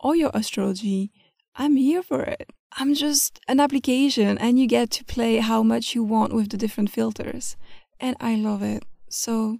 [0.00, 1.12] or your astrology,
[1.54, 2.48] I'm here for it.
[2.78, 6.56] I'm just an application and you get to play how much you want with the
[6.56, 7.58] different filters.
[8.00, 8.84] And I love it.
[9.10, 9.58] So,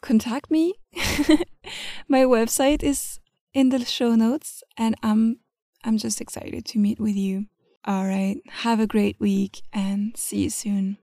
[0.00, 0.74] contact me.
[2.08, 3.20] My website is
[3.54, 5.38] in the show notes and I'm
[5.84, 7.46] I'm just excited to meet with you.
[7.84, 10.98] All right, have a great week and see you soon.